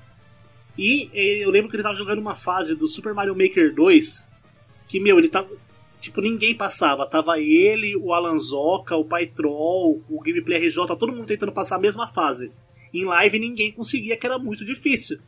[0.78, 4.28] E eu lembro que ele tava jogando uma fase do Super Mario Maker 2
[4.88, 5.50] que, meu, ele tava.
[6.00, 7.06] Tipo, ninguém passava.
[7.06, 11.80] Tava ele, o Alanzoca, o Pai Troll, o Gameplay RJ, todo mundo tentando passar a
[11.80, 12.52] mesma fase.
[12.94, 15.20] Em live ninguém conseguia, que era muito difícil.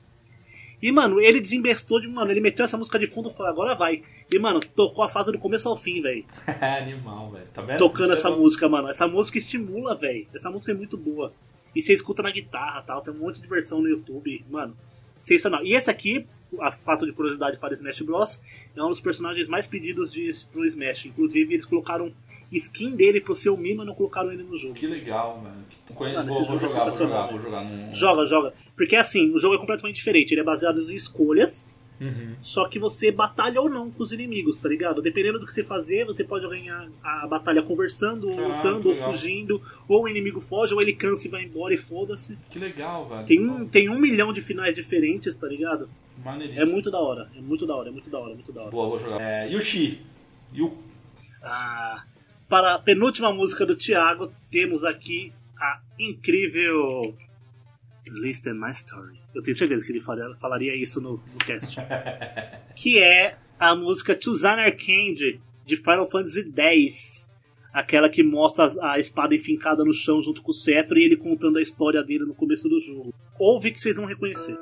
[0.83, 2.09] E, mano, ele desembestou de.
[2.09, 4.03] Mano, ele meteu essa música de fundo e falou, agora vai.
[4.29, 6.25] E, mano, tocou a fase do começo ao fim, velho.
[6.59, 7.47] Animal, velho.
[7.53, 7.79] Tá vendo?
[7.79, 8.89] Tocando é essa música, mano.
[8.89, 10.27] Essa música estimula, velho.
[10.35, 11.31] Essa música é muito boa.
[11.73, 13.01] E você escuta na guitarra tal.
[13.01, 14.43] Tem um monte de versão no YouTube.
[14.49, 14.75] Mano,
[15.21, 15.63] sensacional.
[15.63, 16.27] E esse aqui,
[16.61, 18.41] a fato de curiosidade para Smash Bros.
[18.75, 21.05] É um dos personagens mais pedidos de, pro Smash.
[21.07, 22.11] Inclusive, eles colocaram
[22.51, 24.73] skin dele pro seu mimo e não colocaram ele no jogo.
[24.73, 25.63] Que legal, mano.
[25.95, 27.63] Conhe- Mano, vou, vou jogo é jogar, vou jogar, vou jogar.
[27.63, 27.93] Num...
[27.95, 28.53] Joga, joga.
[28.75, 30.31] Porque assim, o jogo é completamente diferente.
[30.33, 31.67] Ele é baseado em escolhas.
[32.41, 35.01] Só que você batalha ou não com os inimigos, tá ligado?
[35.01, 38.95] Dependendo do que você fazer, você pode ganhar a batalha conversando, ou Caraca, lutando, ou
[38.97, 42.37] fugindo, ou o inimigo foge, ou ele cansa e vai embora e foda-se.
[42.49, 43.25] Que legal, velho.
[43.25, 45.89] Tem um, tem um milhão de finais diferentes, tá ligado?
[46.17, 46.61] Maneiríssimo.
[46.61, 48.61] É muito da hora, é muito da hora, é muito da hora, é muito da
[48.61, 48.71] hora.
[48.71, 49.21] Boa, vou jogar.
[49.21, 50.01] É, Yushi.
[50.53, 50.77] Yu...
[51.41, 52.05] Ah,
[52.47, 57.15] para a penúltima música do Thiago, temos aqui a incrível
[58.07, 59.19] Listen My Story.
[59.33, 61.77] Eu tenho certeza que ele falaria isso no, no cast.
[62.75, 67.31] que é a música Tuzan Arcade de Final Fantasy X.
[67.73, 71.17] Aquela que mostra a a espada enfincada no chão junto com o cetro e ele
[71.17, 73.13] contando a história dele no começo do jogo.
[73.39, 74.55] Ouve que vocês vão reconhecer.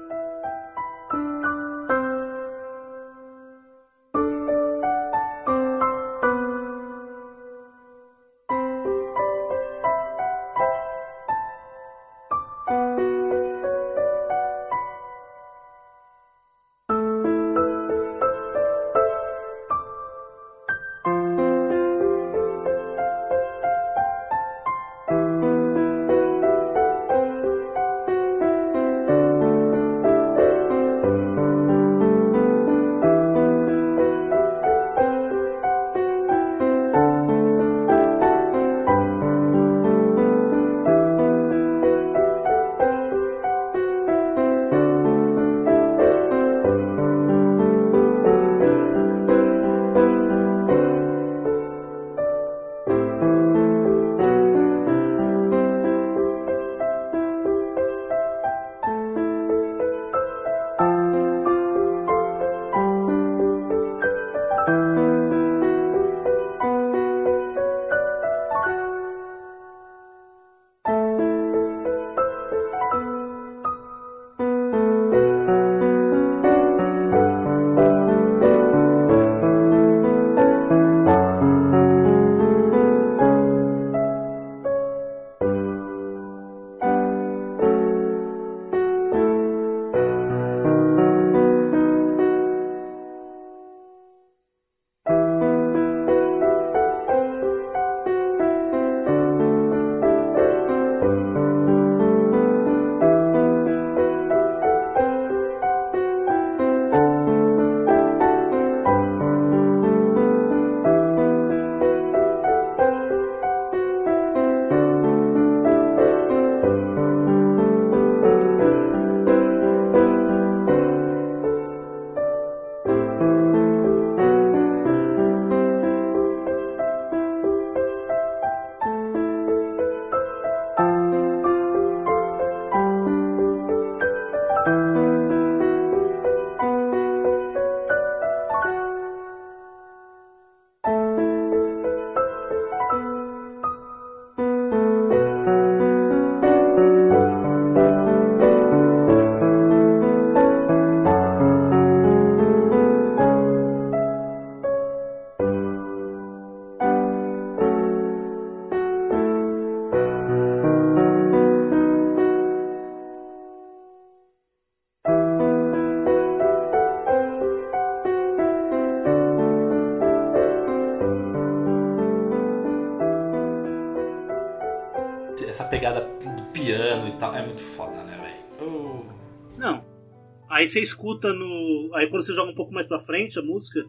[180.61, 181.89] Aí você escuta no.
[181.95, 183.83] Aí quando você joga um pouco mais pra frente a música,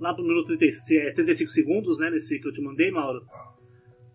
[0.00, 2.08] lá pro minuto 35, é, 35 segundos, né?
[2.08, 3.22] Nesse que eu te mandei, Mauro.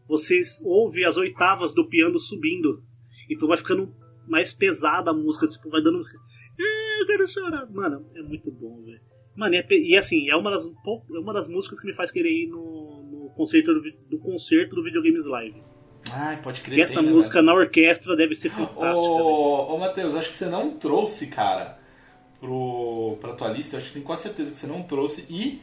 [0.08, 2.82] Você ouve as oitavas do piano subindo.
[3.30, 3.94] Então vai ficando
[4.28, 6.02] mais pesada a música, tipo, vai dando.
[6.02, 7.70] "Ah, Eu quero chorar.
[7.72, 9.00] Mano, é muito bom, velho.
[9.36, 12.10] Mano, e, é e assim, é uma, das, é uma das músicas que me faz
[12.10, 15.62] querer ir no, no concerto do, do concerto do Videogames Live.
[16.14, 16.80] Ai, pode crer.
[16.80, 18.88] E essa tem, né, música na orquestra deve ser fantástica.
[19.00, 21.78] Ô, ô Matheus, acho que você não trouxe, cara,
[22.40, 23.76] pro, pra tua lista.
[23.76, 25.26] Eu acho que tenho quase certeza que você não trouxe.
[25.30, 25.62] E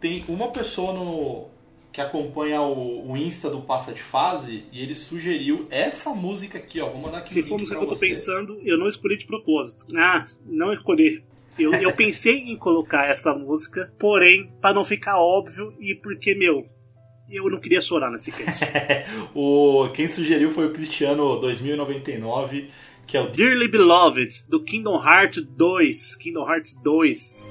[0.00, 1.46] tem uma pessoa no
[1.92, 6.80] que acompanha o, o Insta do Passa de Fase e ele sugeriu essa música aqui,
[6.80, 6.90] ó.
[6.90, 8.08] Vou mandar aqui Se for link música que eu tô você.
[8.08, 9.86] pensando, eu não escolhi de propósito.
[9.96, 11.24] Ah, não escolhi.
[11.58, 16.64] Eu, eu pensei em colocar essa música, porém, pra não ficar óbvio e porque, meu,
[17.30, 18.64] eu não queria chorar nesse cast.
[19.34, 22.70] O, quem sugeriu foi o Cristiano 2099,
[23.06, 26.16] que é o Dearly Beloved, do Kingdom Hearts 2.
[26.16, 27.48] Kingdom Hearts 2.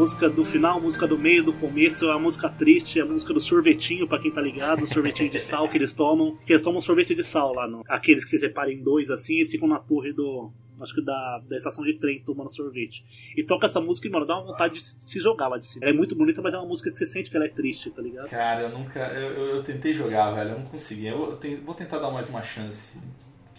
[0.00, 4.08] Música do final, música do meio, do começo, a música triste, a música do sorvetinho,
[4.08, 6.38] pra quem tá ligado, o sorvetinho de sal que eles tomam.
[6.46, 9.50] Que eles tomam sorvete de sal lá, aqueles que se separam em dois assim, eles
[9.50, 10.50] ficam na torre do.
[10.80, 13.04] Acho que da, da estação de trem tomando sorvete.
[13.36, 15.84] E toca essa música e, mano, dá uma vontade de se jogar lá de cima.
[15.84, 17.90] Ela é muito bonita, mas é uma música que você sente que ela é triste,
[17.90, 18.30] tá ligado?
[18.30, 19.00] Cara, eu nunca.
[19.08, 21.08] Eu, eu, eu tentei jogar, velho, eu não consegui.
[21.08, 22.96] Eu ten- vou tentar dar mais uma chance.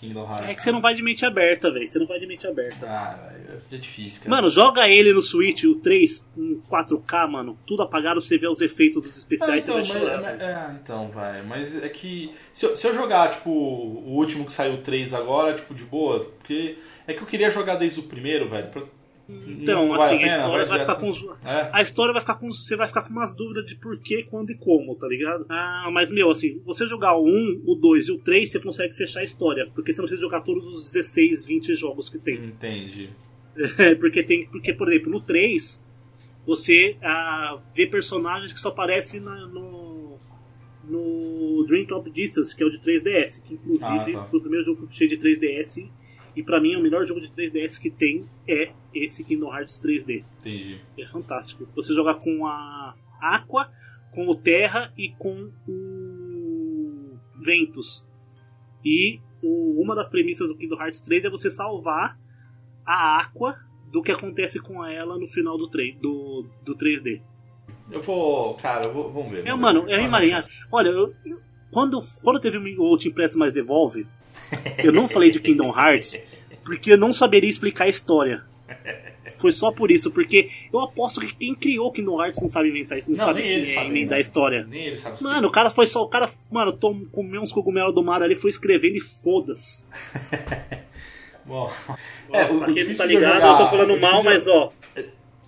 [0.01, 0.49] Kingdom Hearts.
[0.49, 1.87] É que você não vai de mente aberta, velho.
[1.87, 2.85] Você não vai de mente aberta.
[2.87, 3.31] Ah,
[3.71, 4.29] é difícil, cara.
[4.31, 7.57] Mano, joga ele no Switch, o 3, em 4K, mano.
[7.65, 10.21] Tudo apagado pra você ver os efeitos dos Ah, especiais então, você vai mas, chorar.
[10.23, 11.41] mas- é, então, vai.
[11.43, 12.31] Mas é que.
[12.51, 16.19] Se eu, se eu jogar, tipo, o último que saiu 3 agora, tipo, de boa,
[16.21, 16.77] porque.
[17.07, 18.67] É que eu queria jogar desde o primeiro, velho.
[18.69, 18.83] pra-
[19.47, 21.23] Então, assim, a, história vai ficar com os.
[21.45, 21.69] É.
[21.71, 22.51] A história vai ficar com.
[22.51, 25.45] Você vai ficar com umas dúvidas de por quê, quando e como, tá ligado?
[25.49, 28.95] Ah, mas meu, assim, você jogar o 1, o 2 e o 3, você consegue
[28.95, 29.69] fechar a história.
[29.73, 32.45] Porque você não precisa jogar todos os 16, 20 jogos que tem.
[32.45, 33.09] Entendi.
[33.77, 34.47] É, porque tem.
[34.47, 35.83] Porque, por exemplo, no 3,
[36.47, 40.17] você ah, vê personagens que só aparecem na- no.
[40.83, 44.23] No Drink of Distance, que é o de 3DS, que inclusive Ah, tá.
[44.25, 45.87] foi o primeiro jogo que eu puxei de 3DS.
[46.35, 50.23] E pra mim, o melhor jogo de 3DS que tem é esse Kingdom Hearts 3D.
[50.39, 50.79] Entendi.
[50.97, 51.67] É fantástico.
[51.75, 53.71] Você jogar com a Aqua,
[54.13, 58.05] com o Terra e com o Ventus.
[58.83, 62.17] E o- uma das premissas do Kingdom Hearts 3 é você salvar
[62.85, 63.55] a Aqua
[63.91, 67.21] do que acontece com ela no final do, 3, do, do 3D.
[67.91, 68.53] Eu vou.
[68.55, 69.45] Cara, eu vou, vamos ver.
[69.45, 70.47] É, mano, é emaranhado.
[70.71, 71.41] Olha, eu- eu-
[71.71, 74.07] quando, quando teve o Team Press mais Devolve,
[74.83, 76.19] eu não falei de Kingdom Hearts
[76.63, 78.43] porque eu não saberia explicar a história.
[79.39, 82.97] Foi só por isso, porque eu aposto que quem criou Kingdom Hearts não sabe inventar
[82.97, 84.17] isso, não, Não, sabe nem ele é, sabe, emendar né?
[84.17, 84.65] a história.
[84.69, 86.03] Nem ele sabe Mano, o cara foi só.
[86.03, 89.85] O cara, mano, tom, comeu uns cogumelos do mar ali, foi escrevendo e foda-se.
[91.45, 91.71] Bom.
[92.31, 94.47] É, o, pra o quem não tá ligado, jogar- eu tô falando o mal, mas
[94.47, 94.71] ó.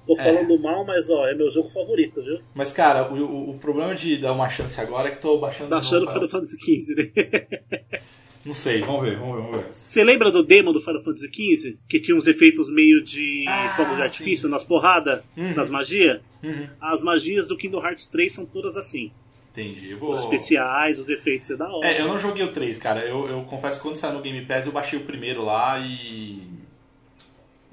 [0.06, 0.24] Tô É.
[0.24, 2.40] falando mal, mas ó, é meu jogo favorito, viu?
[2.54, 5.74] Mas, cara, o, o, o problema de dar uma chance agora é que tô baixando.
[5.74, 8.00] Achando novo, Final Fantasy XV, né?
[8.46, 9.74] Não sei, vamos ver, vamos ver, vamos ver.
[9.74, 11.78] Você lembra do demo do Final Fantasy XV?
[11.88, 15.54] Que tinha uns efeitos meio de Ah, fogo de artifício nas porradas, Uhum.
[15.56, 16.20] nas magias?
[16.44, 16.68] Uhum.
[16.82, 19.12] As magias do Kingdom Hearts 3 são todas assim.
[19.52, 19.94] Entendi.
[19.94, 20.12] Vou.
[20.12, 21.88] Os especiais, os efeitos, é da hora.
[21.88, 23.02] É, eu não joguei o 3, cara.
[23.06, 26.42] Eu, eu confesso que quando saiu no Game Pass eu baixei o primeiro lá e.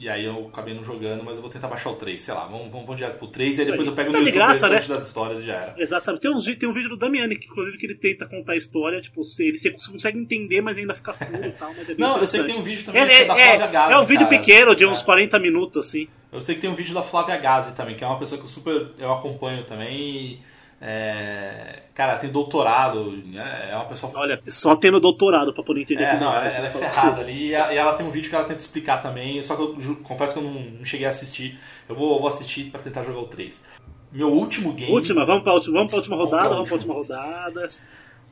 [0.01, 2.47] E aí eu acabei não jogando, mas eu vou tentar baixar o 3, sei lá.
[2.47, 3.89] Vamos, vamos, vamos direto pro 3 e aí depois aí.
[3.89, 4.81] eu pego Tá no de YouTube graça, o né?
[4.81, 5.75] das histórias e já era.
[5.77, 6.23] Exatamente.
[6.23, 8.57] Tem um, vi- tem um vídeo do Damiani, que inclusive que ele tenta contar a
[8.57, 11.95] história, tipo, você, ele você consegue entender, mas ainda fica furo e tal, mas é
[11.95, 13.69] bem Não, eu sei que tem um vídeo também É, é da é, Flávia é,
[13.69, 13.93] Gazi.
[13.93, 14.39] é um vídeo cara.
[14.41, 16.09] pequeno, de uns 40 minutos, assim.
[16.33, 18.45] Eu sei que tem um vídeo da Flávia Gazi também, que é uma pessoa que
[18.47, 19.99] eu super eu acompanho também.
[19.99, 20.41] e,
[20.83, 23.69] é, cara, tem doutorado, né?
[23.71, 26.69] é uma pessoa Olha, só tendo doutorado pra poder entender É, não, ela, que ela
[26.69, 29.63] é ferrada ali e ela tem um vídeo que ela tenta explicar também, só que
[29.63, 31.61] eu confesso que eu não, cheguei a assistir.
[31.87, 33.63] Eu vou, eu vou assistir pra tentar jogar o 3.
[34.11, 34.91] Meu último game.
[34.91, 36.95] Última, vamos pra última, vamos pra última rodada, vamos pra última.
[36.95, 37.69] última rodada.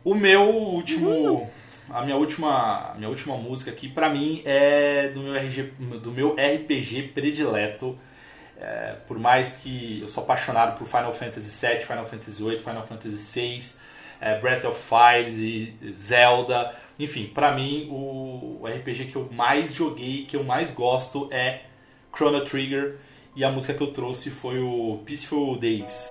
[0.03, 1.51] O meu último.
[1.91, 5.63] A minha última, a minha última música aqui, pra mim, é do meu, RG,
[6.03, 7.99] do meu RPG predileto.
[8.61, 12.87] É, por mais que eu sou apaixonado por Final Fantasy VII, Final Fantasy VIII, Final
[12.87, 13.73] Fantasy VI,
[14.21, 16.75] é, Breath of Fire, Zelda.
[16.99, 21.63] Enfim, pra mim, o RPG que eu mais joguei, que eu mais gosto é
[22.13, 22.97] Chrono Trigger.
[23.37, 26.09] E a música que eu trouxe foi o Peaceful Days.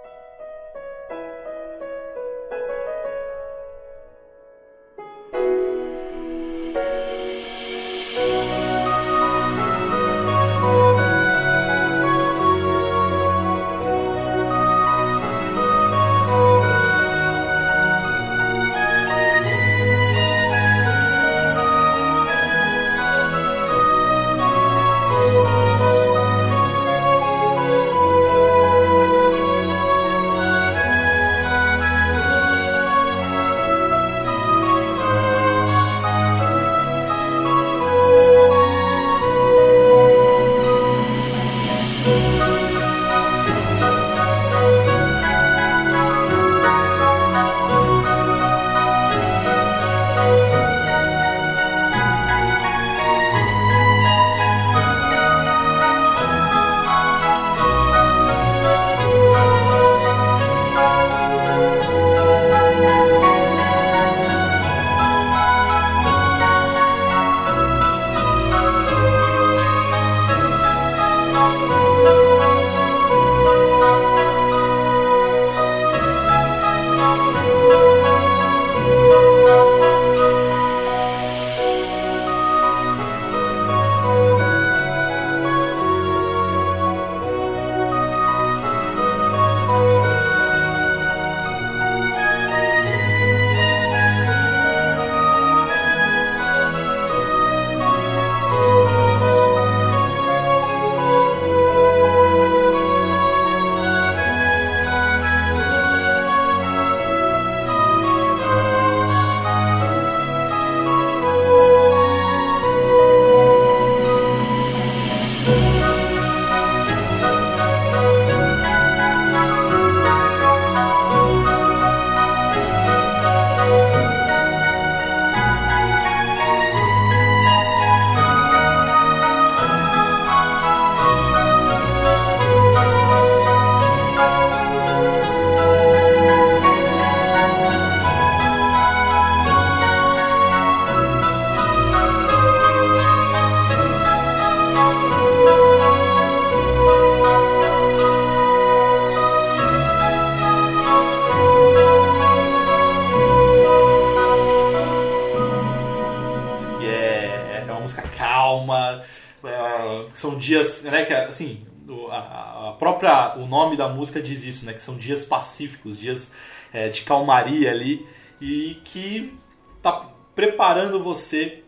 [164.88, 166.32] São dias pacíficos, dias
[166.74, 168.06] é, de calmaria ali
[168.42, 169.34] e que
[169.82, 171.64] tá preparando você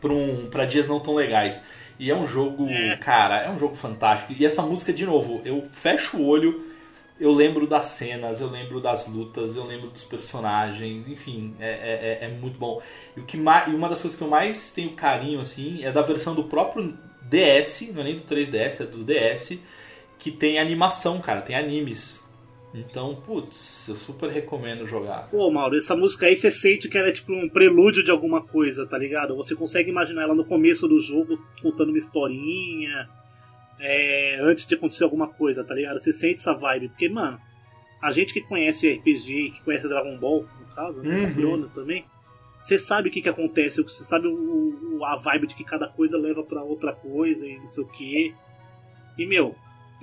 [0.00, 1.60] para um, pra dias não tão legais.
[1.98, 2.96] E é um jogo, É.
[2.96, 4.32] cara, é um jogo fantástico.
[4.36, 6.66] E essa música, de novo, eu fecho o olho,
[7.20, 12.18] eu lembro das cenas, eu lembro das lutas, eu lembro dos personagens, enfim, é, é,
[12.22, 12.80] é- é muito bom.
[13.16, 15.92] E, o que mais, e uma das coisas que eu mais tenho carinho, assim, é
[15.92, 19.58] da versão do próprio DS, não é nem do 3DS, é do DS,
[20.18, 22.21] que tem animação, cara, tem animes.
[22.74, 25.28] Então, putz, eu super recomendo jogar.
[25.30, 28.40] Pô, Mauro, essa música aí você sente que ela é tipo um prelúdio de alguma
[28.42, 29.36] coisa, tá ligado?
[29.36, 33.08] Você consegue imaginar ela no começo do jogo contando uma historinha,
[33.78, 35.98] é, antes de acontecer alguma coisa, tá ligado?
[35.98, 37.38] Você sente essa vibe, porque, mano,
[38.00, 41.26] a gente que conhece RPG, que conhece Dragon Ball, no caso, né?
[41.26, 41.34] Uhum.
[41.34, 42.06] Chrono também,
[42.58, 45.88] você sabe o que que acontece, você sabe o, o- a vibe de que cada
[45.88, 48.34] coisa leva pra outra coisa e não sei o que.
[49.18, 49.54] E, meu,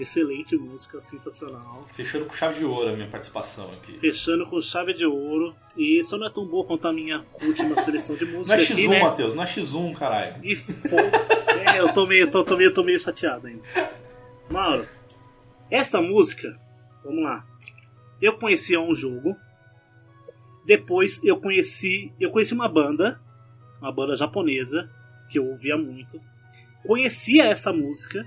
[0.02, 1.88] excelente música, sensacional.
[1.94, 4.00] Fechando com chave de ouro a minha participação aqui.
[4.00, 5.56] Fechando com chave de ouro.
[5.78, 8.64] E só não é tão boa quanto a minha última seleção de Não música é
[8.64, 9.02] aqui, X1, né?
[9.02, 10.36] Matheus, não é X1, caralho.
[10.44, 10.96] E fo...
[10.96, 13.62] é, eu tô meio, tô, tô meio, tô meio chateado ainda.
[14.50, 14.88] Mauro,
[15.70, 16.60] essa música,
[17.04, 17.46] vamos lá.
[18.22, 19.36] Eu conhecia um jogo.
[20.66, 23.20] Depois eu conheci, eu conheci uma banda,
[23.82, 24.90] uma banda japonesa
[25.30, 26.22] que eu ouvia muito.
[26.84, 28.26] Conhecia essa música.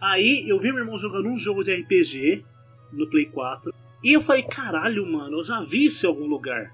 [0.00, 2.44] Aí eu vi meu irmão jogando um jogo de RPG
[2.92, 3.72] no Play 4.
[4.02, 6.72] E eu falei, caralho, mano, eu já vi isso em algum lugar.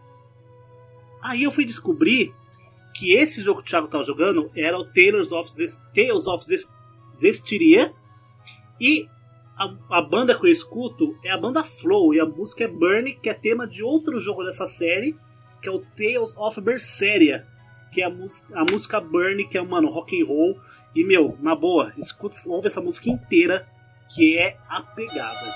[1.23, 2.35] Aí eu fui descobrir
[2.95, 6.45] que esse jogo que o Thiago tava jogando era o Tales of, Zes- Tales of
[6.45, 6.69] Zes-
[7.17, 7.95] Zestiria.
[8.81, 9.07] E
[9.57, 12.13] a, a banda que eu escuto é a banda Flow.
[12.15, 15.17] E a música é Burn, que é tema de outro jogo dessa série,
[15.63, 17.47] que é o Tales of Berseria.
[17.91, 20.59] Que é a, mus- a música Burn, que é, mano, rock and roll.
[20.95, 23.67] E, meu, na boa, escuta, ouve essa música inteira,
[24.15, 25.55] que é a pegada.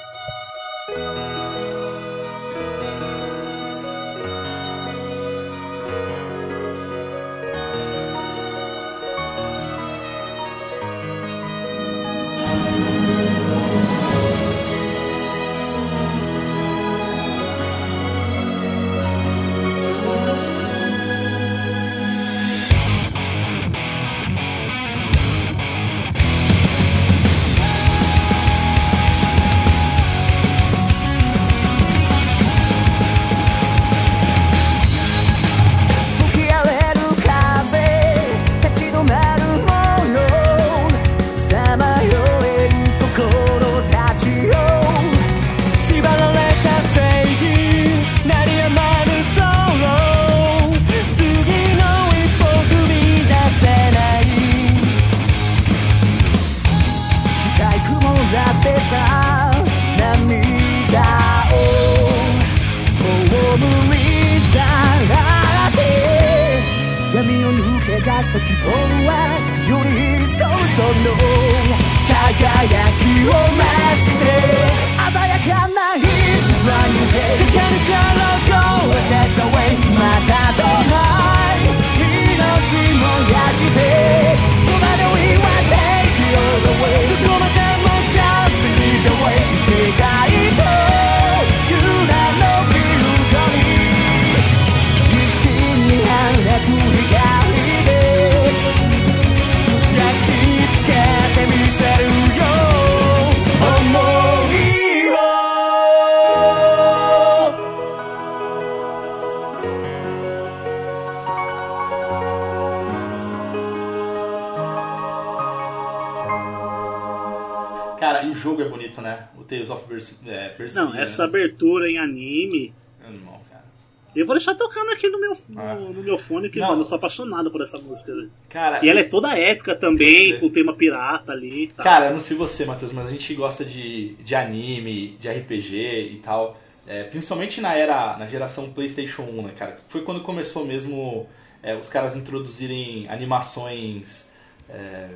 [126.51, 126.69] Que Não.
[126.69, 128.15] mano, eu sou apaixonado por essa música.
[128.15, 128.31] velho.
[128.49, 131.69] Cara, E ela é toda épica também, com o tema pirata ali.
[131.69, 131.83] Tá?
[131.83, 136.11] Cara, eu não sei você, Matheus, mas a gente gosta de, de anime, de RPG
[136.13, 136.61] e tal.
[136.87, 139.79] É, principalmente na era, na geração PlayStation 1, né, cara?
[139.89, 141.27] Foi quando começou mesmo
[141.63, 144.29] é, os caras introduzirem animações
[144.69, 145.09] é,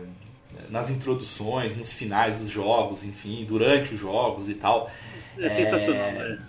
[0.71, 4.91] nas introduções, nos finais dos jogos, enfim, durante os jogos e tal.
[5.39, 6.48] é sensacional, velho.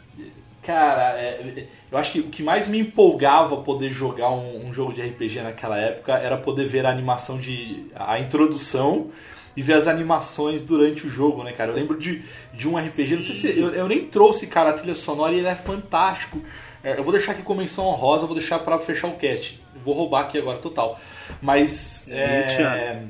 [0.70, 4.94] Cara, é, eu acho que o que mais me empolgava poder jogar um, um jogo
[4.94, 7.86] de RPG naquela época era poder ver a animação de.
[7.96, 9.10] a introdução
[9.58, 11.72] e ver as animações durante o jogo, né, cara?
[11.72, 12.22] Eu lembro de,
[12.54, 13.60] de um RPG, não sei se.
[13.60, 16.40] Eu, eu nem trouxe, cara, a trilha sonora e ele é fantástico.
[16.84, 19.60] É, eu vou deixar aqui com menção honrosa, vou deixar pra fechar o cast.
[19.84, 21.00] Vou roubar aqui agora, total.
[21.42, 22.06] Mas.
[22.10, 23.02] É, É,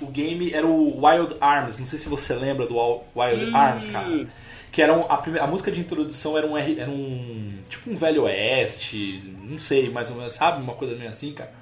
[0.00, 1.78] o game era o Wild Arms.
[1.78, 2.74] Não sei se você lembra do
[3.14, 3.54] Wild Hum.
[3.54, 4.26] Arms, cara.
[4.72, 7.52] Que era um- a, primeira, a música de introdução era um, era um.
[7.68, 9.22] Tipo um Velho Oeste.
[9.44, 10.62] Não sei, mais ou menos, sabe?
[10.62, 11.52] Uma coisa meio assim, cara.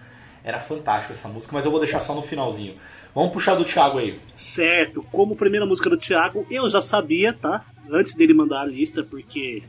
[0.43, 2.75] Era fantástico essa música, mas eu vou deixar só no finalzinho.
[3.15, 4.19] Vamos puxar do Thiago aí.
[4.35, 7.67] Certo, como primeira música do Thiago, eu já sabia, tá?
[7.91, 9.63] Antes dele mandar a lista, porque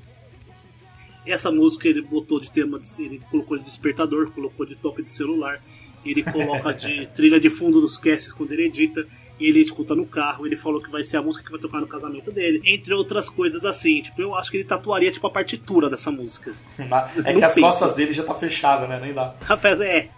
[1.26, 5.10] essa música ele botou de tema, de, ele colocou de despertador, colocou de toque de
[5.12, 5.60] celular,
[6.06, 9.06] ele coloca de trilha de fundo dos casts quando ele edita,
[9.40, 11.80] e ele escuta no carro, ele falou que vai ser a música que vai tocar
[11.80, 14.02] no casamento dele, entre outras coisas assim.
[14.02, 16.54] Tipo, eu acho que ele tatuaria tipo a partitura dessa música.
[17.26, 19.00] É que as costas dele já tá fechada, né?
[19.02, 19.36] Nem dá.
[19.42, 20.10] Rafael, é.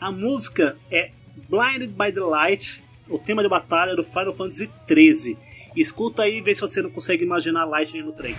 [0.00, 1.10] A música é
[1.48, 5.36] Blinded by the Light, o tema de batalha do Final Fantasy XIII.
[5.76, 8.36] Escuta aí e vê se você não consegue imaginar Lightning no trem.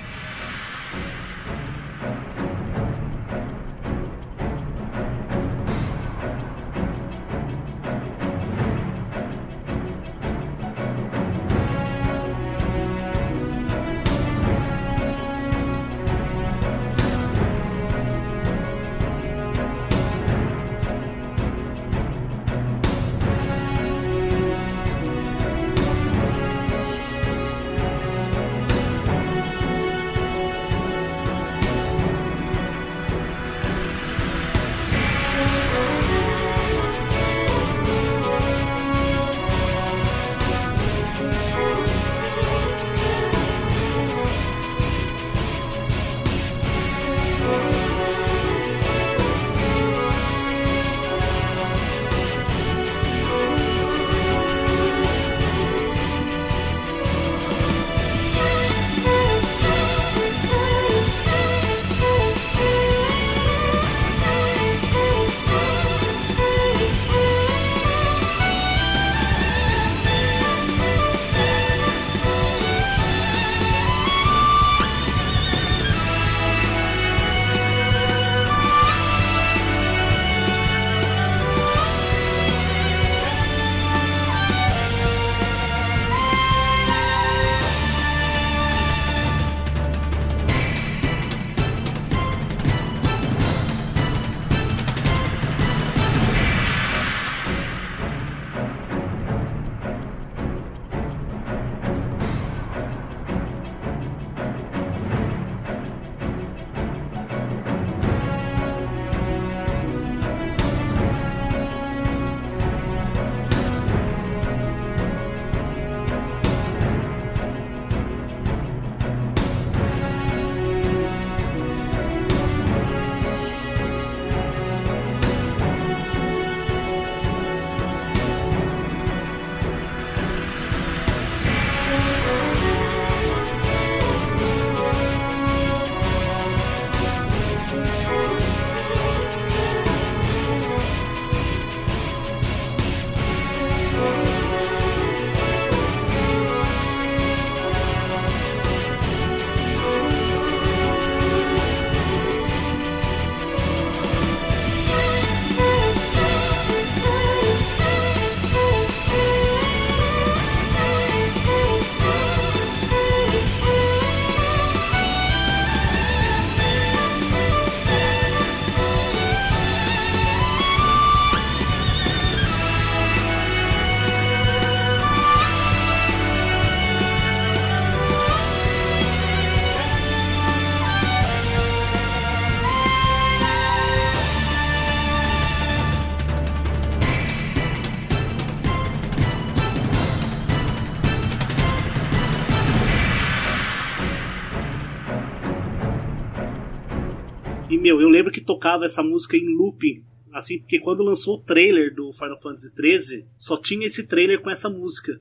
[198.20, 200.04] Lembro que tocava essa música em looping.
[200.32, 204.50] Assim, porque quando lançou o trailer do Final Fantasy XIII, só tinha esse trailer com
[204.50, 205.20] essa música.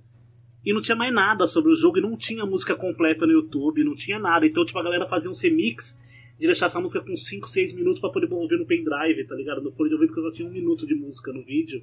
[0.65, 3.83] E não tinha mais nada sobre o jogo, e não tinha música completa no YouTube,
[3.85, 4.47] não tinha nada.
[4.47, 5.99] Então, tipo, a galera fazia uns remix
[6.39, 9.63] de deixar essa música com 5, 6 minutos pra poder ouvir no pendrive, tá ligado?
[9.63, 11.83] No fone de ouvido, porque só tinha um minuto de música no vídeo.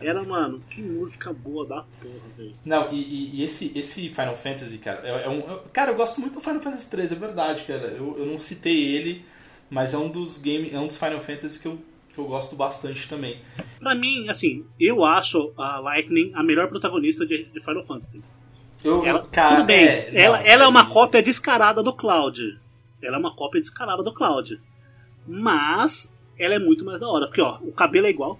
[0.00, 2.54] Era, mano, que música boa da porra, velho.
[2.64, 5.38] Não, e, e- e esse, esse Final Fantasy, cara, é, é um.
[5.40, 7.86] é- cara, eu gosto muito do Final Fantasy 3, é verdade, cara.
[7.88, 9.22] Eu, eu não citei ele,
[9.70, 11.78] mas é um dos game, é um dos Final Fantasy que eu,
[12.12, 13.38] que eu gosto bastante também.
[13.78, 18.22] Pra mim, assim, eu acho a Lightning a melhor protagonista de, de Final Fantasy.
[18.82, 21.92] Eu, Ela, cara, tudo bem, é, ela, não, ela é uma mim- cópia descarada do
[21.94, 22.58] Cloud.
[23.02, 24.60] Ela é uma cópia descarada do Cloud.
[25.26, 27.26] Mas ela é muito mais da hora.
[27.26, 28.38] Porque, ó, o cabelo é igual.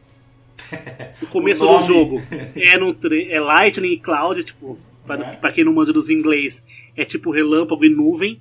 [1.23, 2.23] O começo O do jogo
[2.57, 5.37] é, tre- é Lightning e Cloud, tipo, pra, É.
[5.37, 6.65] pra quem não manda dos inglês,
[6.97, 8.41] é tipo relâmpago e nuvem.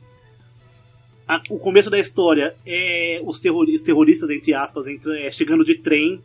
[1.29, 6.23] A- o começo da história é os terroristas, terroristas entre aspas, é, chegando de trem.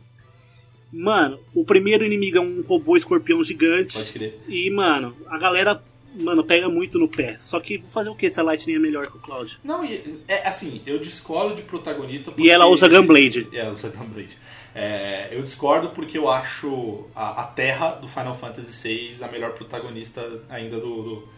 [0.91, 3.97] Mano, o primeiro inimigo é um robô escorpião gigante.
[3.97, 4.39] Pode crer.
[4.47, 5.83] E, mano, a galera,
[6.19, 7.37] mano, pega muito no pé.
[7.37, 9.59] Só que vou fazer o que se a Lightning é melhor que o Cloud?
[9.63, 9.83] Não,
[10.27, 13.47] é assim, eu discordo de protagonista E ela usa Gunblade.
[13.51, 14.37] É, ela usa Gunblade.
[14.73, 19.51] É, eu discordo porque eu acho a, a Terra do Final Fantasy VI a melhor
[19.53, 21.29] protagonista ainda do, do-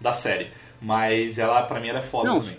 [0.00, 0.48] da série.
[0.80, 2.56] Mas ela, pra mim, ela é foda Não, também.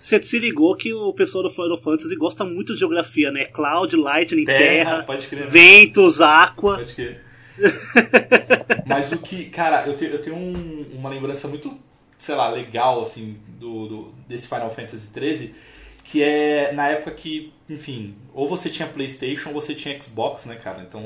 [0.00, 3.44] Você se ligou que o pessoal do Final Fantasy gosta muito de geografia, né?
[3.44, 5.46] Cloud, Lightning, Terra, Terra, pode crer, né?
[5.50, 6.76] ventos, aqua.
[6.78, 7.20] Pode crer.
[8.86, 11.76] Mas o que, cara, eu tenho, eu tenho um- uma lembrança muito,
[12.18, 15.54] sei lá, legal, assim, do, do- desse Final Fantasy XIII,
[16.02, 20.56] que é na época que, enfim, ou você tinha Playstation ou você tinha Xbox, né,
[20.56, 20.82] cara?
[20.88, 21.02] Então.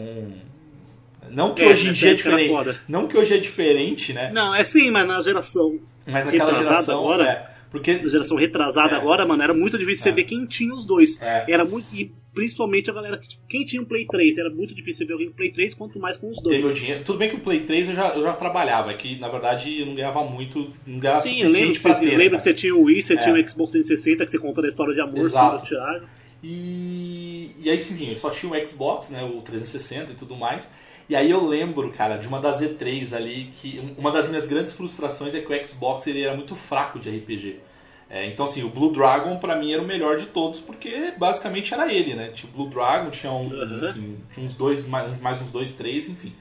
[1.30, 2.78] Não que É, hoje em dia é diferente.
[2.86, 4.30] Não que hoje é diferente, né?
[4.32, 6.98] Não, é sim, mas na geração, Mas aquela retrasada geração.
[7.00, 7.24] agora?
[7.28, 8.98] é, porque na geração retrasada É.
[8.98, 10.10] agora, mano, era muito difícil É.
[10.10, 11.20] você ver quem tinha os dois.
[11.20, 11.44] É.
[11.48, 11.86] Era muito.
[11.94, 13.18] E principalmente a galera.
[13.18, 15.74] que- Quem tinha um Play 3, era muito difícil você ver alguém com Play 3,
[15.74, 16.56] quanto mais com os dois.
[16.56, 17.04] teve o dinheiro.
[17.04, 19.80] Tudo bem que o Play 3 eu já, eu já trabalhava, é que na verdade
[19.80, 22.04] eu não ganhava muito, não ganhava Sim, eu lembro, que você, ter.
[22.06, 23.16] eu né, lembro que você tinha o Wii, você É.
[23.18, 26.06] tinha o Xbox 360, que você contou a história de amor sobre o Thiago.
[26.42, 30.68] E, e aí, enfim, eu só tinha o Xbox, né, o 360 e tudo mais.
[31.08, 34.72] E aí eu lembro, cara, de uma das E3 ali, que uma das minhas grandes
[34.72, 37.60] frustrações é que o Xbox ele era muito fraco de RPG.
[38.08, 41.74] É, então, assim, o Blue Dragon pra mim era o melhor de todos, porque basicamente
[41.74, 42.30] era ele, né?
[42.34, 43.88] Tinha o Blue Dragon, tinha, um, Uhum.
[43.90, 46.32] enfim, tinha uns dois, mais, mais uns dois, três, enfim.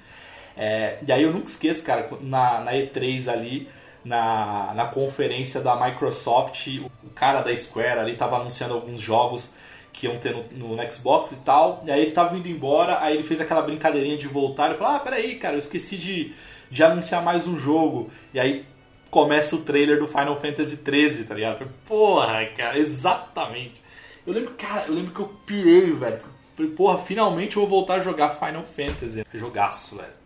[0.56, 3.68] É, e aí eu nunca esqueço, cara, na, na E3 ali,
[4.06, 6.68] na, na conferência da Microsoft,
[7.04, 9.52] o cara da Square ali tava anunciando alguns jogos
[9.94, 11.84] que iam ter no, no Xbox e tal.
[11.86, 14.96] E aí ele tava indo embora, aí ele fez aquela brincadeirinha de voltar e falou:
[14.96, 16.34] Ah, peraí, cara, eu esqueci de,
[16.70, 18.10] de anunciar mais um jogo.
[18.34, 18.66] E aí
[19.10, 21.70] começa o trailer do Final Fantasy XIII, tá ligado?
[21.86, 23.82] Porra, cara, exatamente.
[24.26, 26.22] Eu lembro, cara, eu lembro que eu pirei, velho.
[26.76, 29.24] Porra, finalmente eu vou voltar a jogar Final Fantasy.
[29.34, 30.23] Jogaço, velho.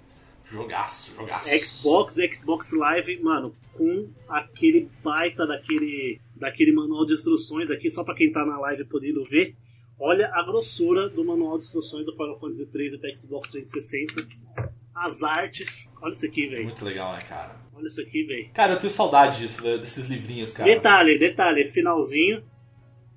[0.51, 1.49] Jogaço, jogaço.
[1.49, 8.15] Xbox, Xbox Live, mano, com aquele baita daquele, daquele manual de instruções aqui, só pra
[8.15, 9.55] quem tá na live podendo ver.
[9.99, 14.27] Olha a grossura do manual de instruções do Final Fantasy 13 para Xbox 360.
[14.95, 15.93] As artes.
[16.01, 16.65] Olha isso aqui, velho.
[16.65, 17.55] Muito legal, né, cara?
[17.73, 18.49] Olha isso aqui, velho.
[18.53, 20.69] Cara, eu tenho saudade disso, velho, desses livrinhos, cara.
[20.69, 22.43] Detalhe, detalhe, finalzinho.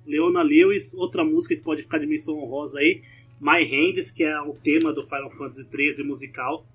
[0.05, 3.01] Leona Lewis, outra música que pode ficar de menção honrosa aí.
[3.39, 6.65] My Hands, que é o tema do Final Fantasy 13 musical.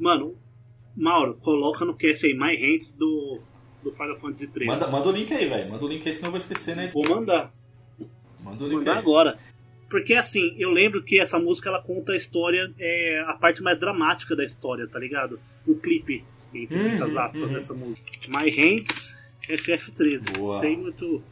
[0.00, 0.34] Mano,
[0.96, 3.40] Mauro, coloca no cast aí My Hands do,
[3.84, 4.66] do Final Fantasy 13.
[4.70, 5.70] Manda, manda o link aí, velho.
[5.70, 6.90] Manda o link aí, senão eu vou esquecer, né?
[6.92, 7.52] Vou mandar.
[8.42, 8.98] Manda o link mandar aí.
[8.98, 9.38] agora.
[9.90, 13.78] Porque assim, eu lembro que essa música ela conta a história, é, a parte mais
[13.78, 15.38] dramática da história, tá ligado?
[15.66, 16.24] O clipe,
[16.54, 17.48] entre Uhum, muitas aspas, uhum.
[17.52, 18.04] dessa música.
[18.28, 19.18] My Hands,
[19.48, 20.38] FF13.
[20.38, 20.60] Boa.
[20.60, 21.22] Sem muito.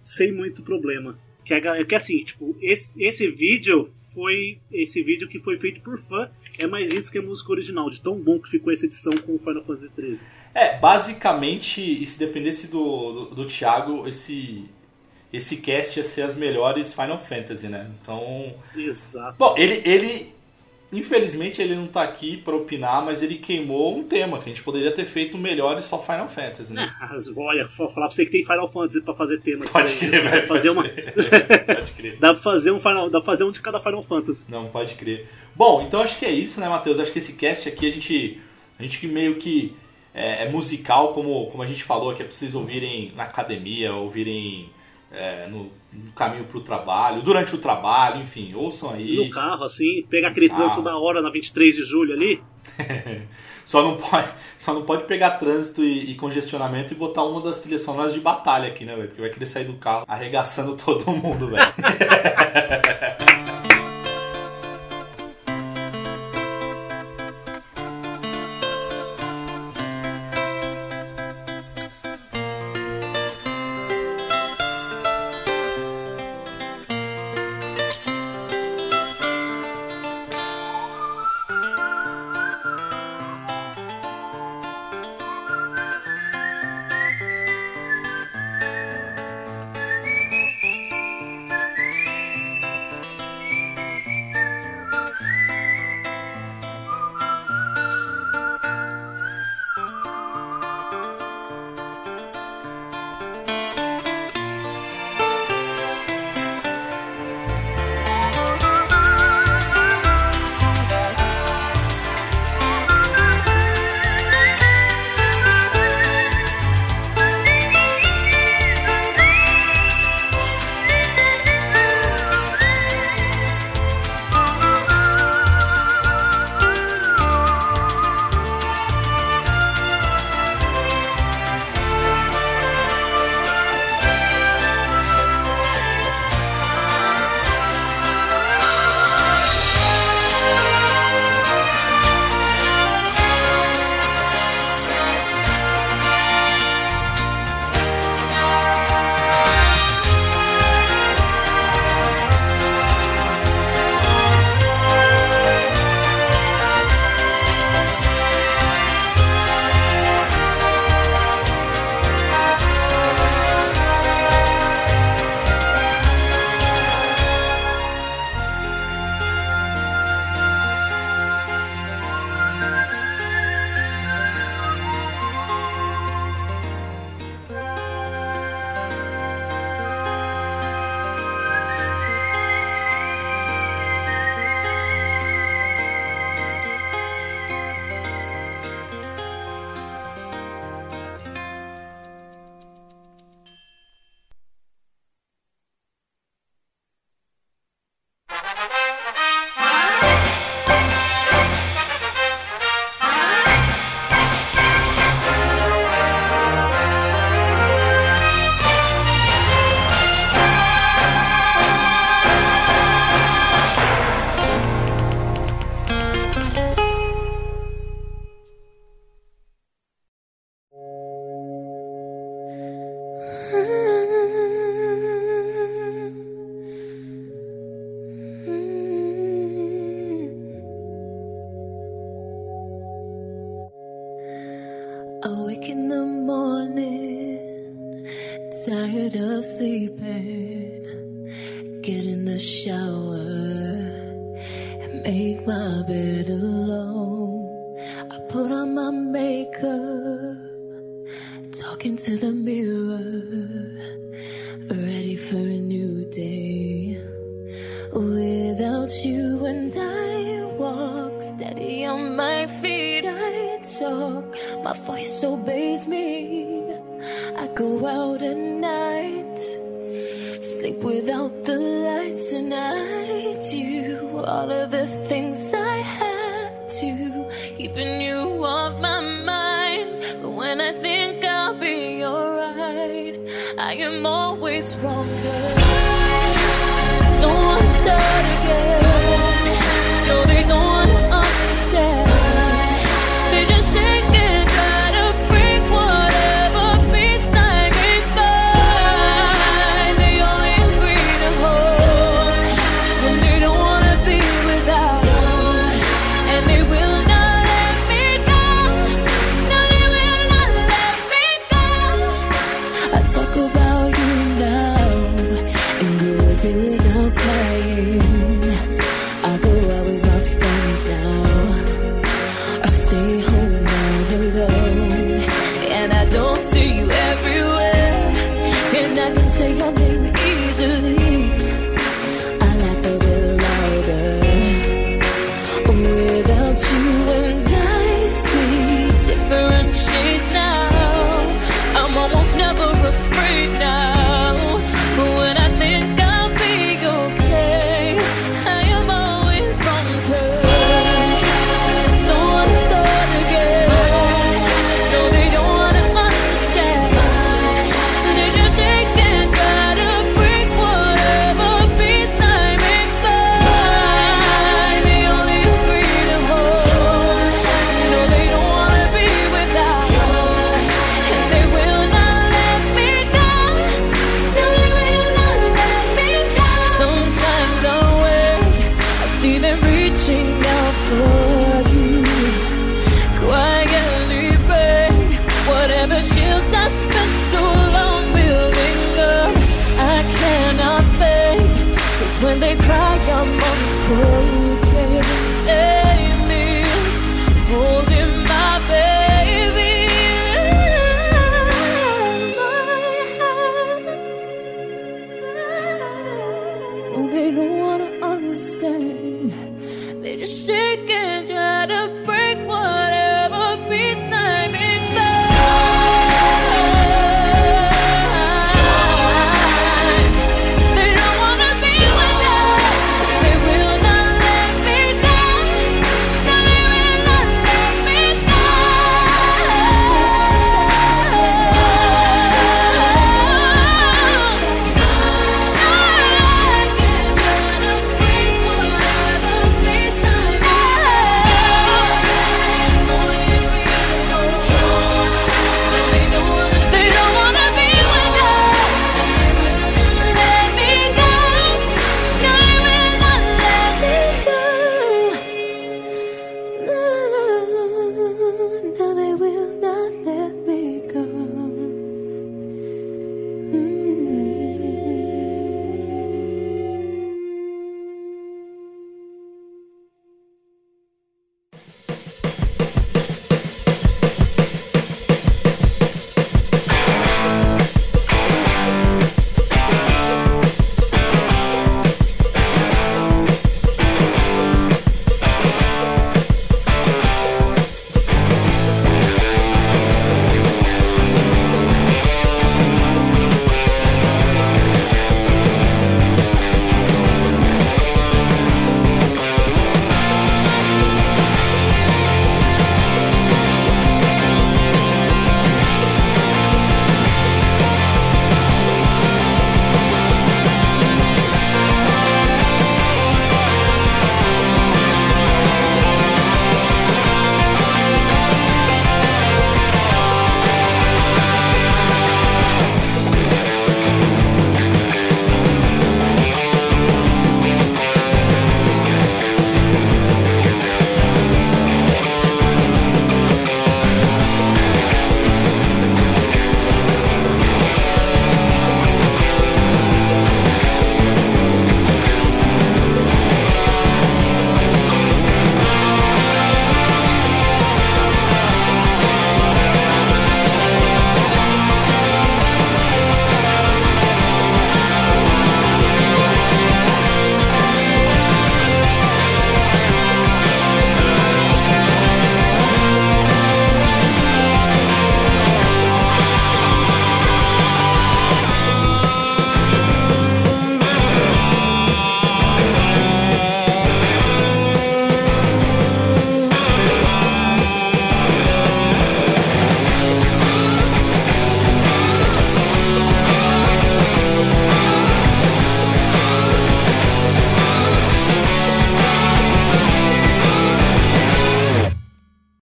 [0.00, 1.18] Sem muito problema.
[1.44, 4.58] Que, a, galera- que assim, tipo, esse, esse vídeo foi.
[4.70, 8.00] Esse vídeo que foi feito por fã é mais isso que a música original, de
[8.00, 10.26] tão bom que ficou essa edição com o Final Fantasy XIII.
[10.54, 14.64] É, basicamente, e se dependesse do, do, do Thiago, esse,
[15.32, 17.90] esse cast ia ser as melhores Final Fantasy, né?
[18.00, 18.54] Então.
[18.76, 19.36] Exato.
[19.38, 20.32] Bom, ele, ele.
[20.92, 24.62] Infelizmente ele não tá aqui pra opinar, mas ele queimou um tema que a gente
[24.62, 26.90] poderia ter feito melhor e só Final Fantasy, né?
[27.36, 29.64] Olha, vou falar pra você que tem Final Fantasy pra fazer tema.
[29.66, 30.46] Pode crer, velho.
[30.48, 30.82] fazer uma.
[30.82, 32.18] Pode crer.
[32.18, 34.46] Dá pra fazer um Final, dá pra fazer um de cada Final Fantasy.
[34.48, 35.28] Não, pode crer.
[35.54, 36.98] Bom, então acho que é isso, né, Matheus?
[36.98, 38.40] Acho que esse cast aqui a gente,
[38.78, 39.76] a gente que meio que
[40.12, 43.94] é, é musical, como, como a gente falou, que é pra vocês ouvirem na academia,
[43.94, 44.70] ouvirem
[45.10, 49.16] é, no, no caminho pro trabalho, durante o trabalho, enfim, ouçam aí.
[49.16, 52.42] No carro, assim, pegar aquele trânsito da hora na 23 de julho ali.
[53.70, 54.26] Só não pode,
[54.58, 58.18] só não pode pegar trânsito e, e congestionamento e botar uma das trilhas sonoras de
[58.18, 59.06] batalha aqui, né, velho?
[59.06, 61.62] Porque vai querer sair do carro arregaçando todo mundo, velho.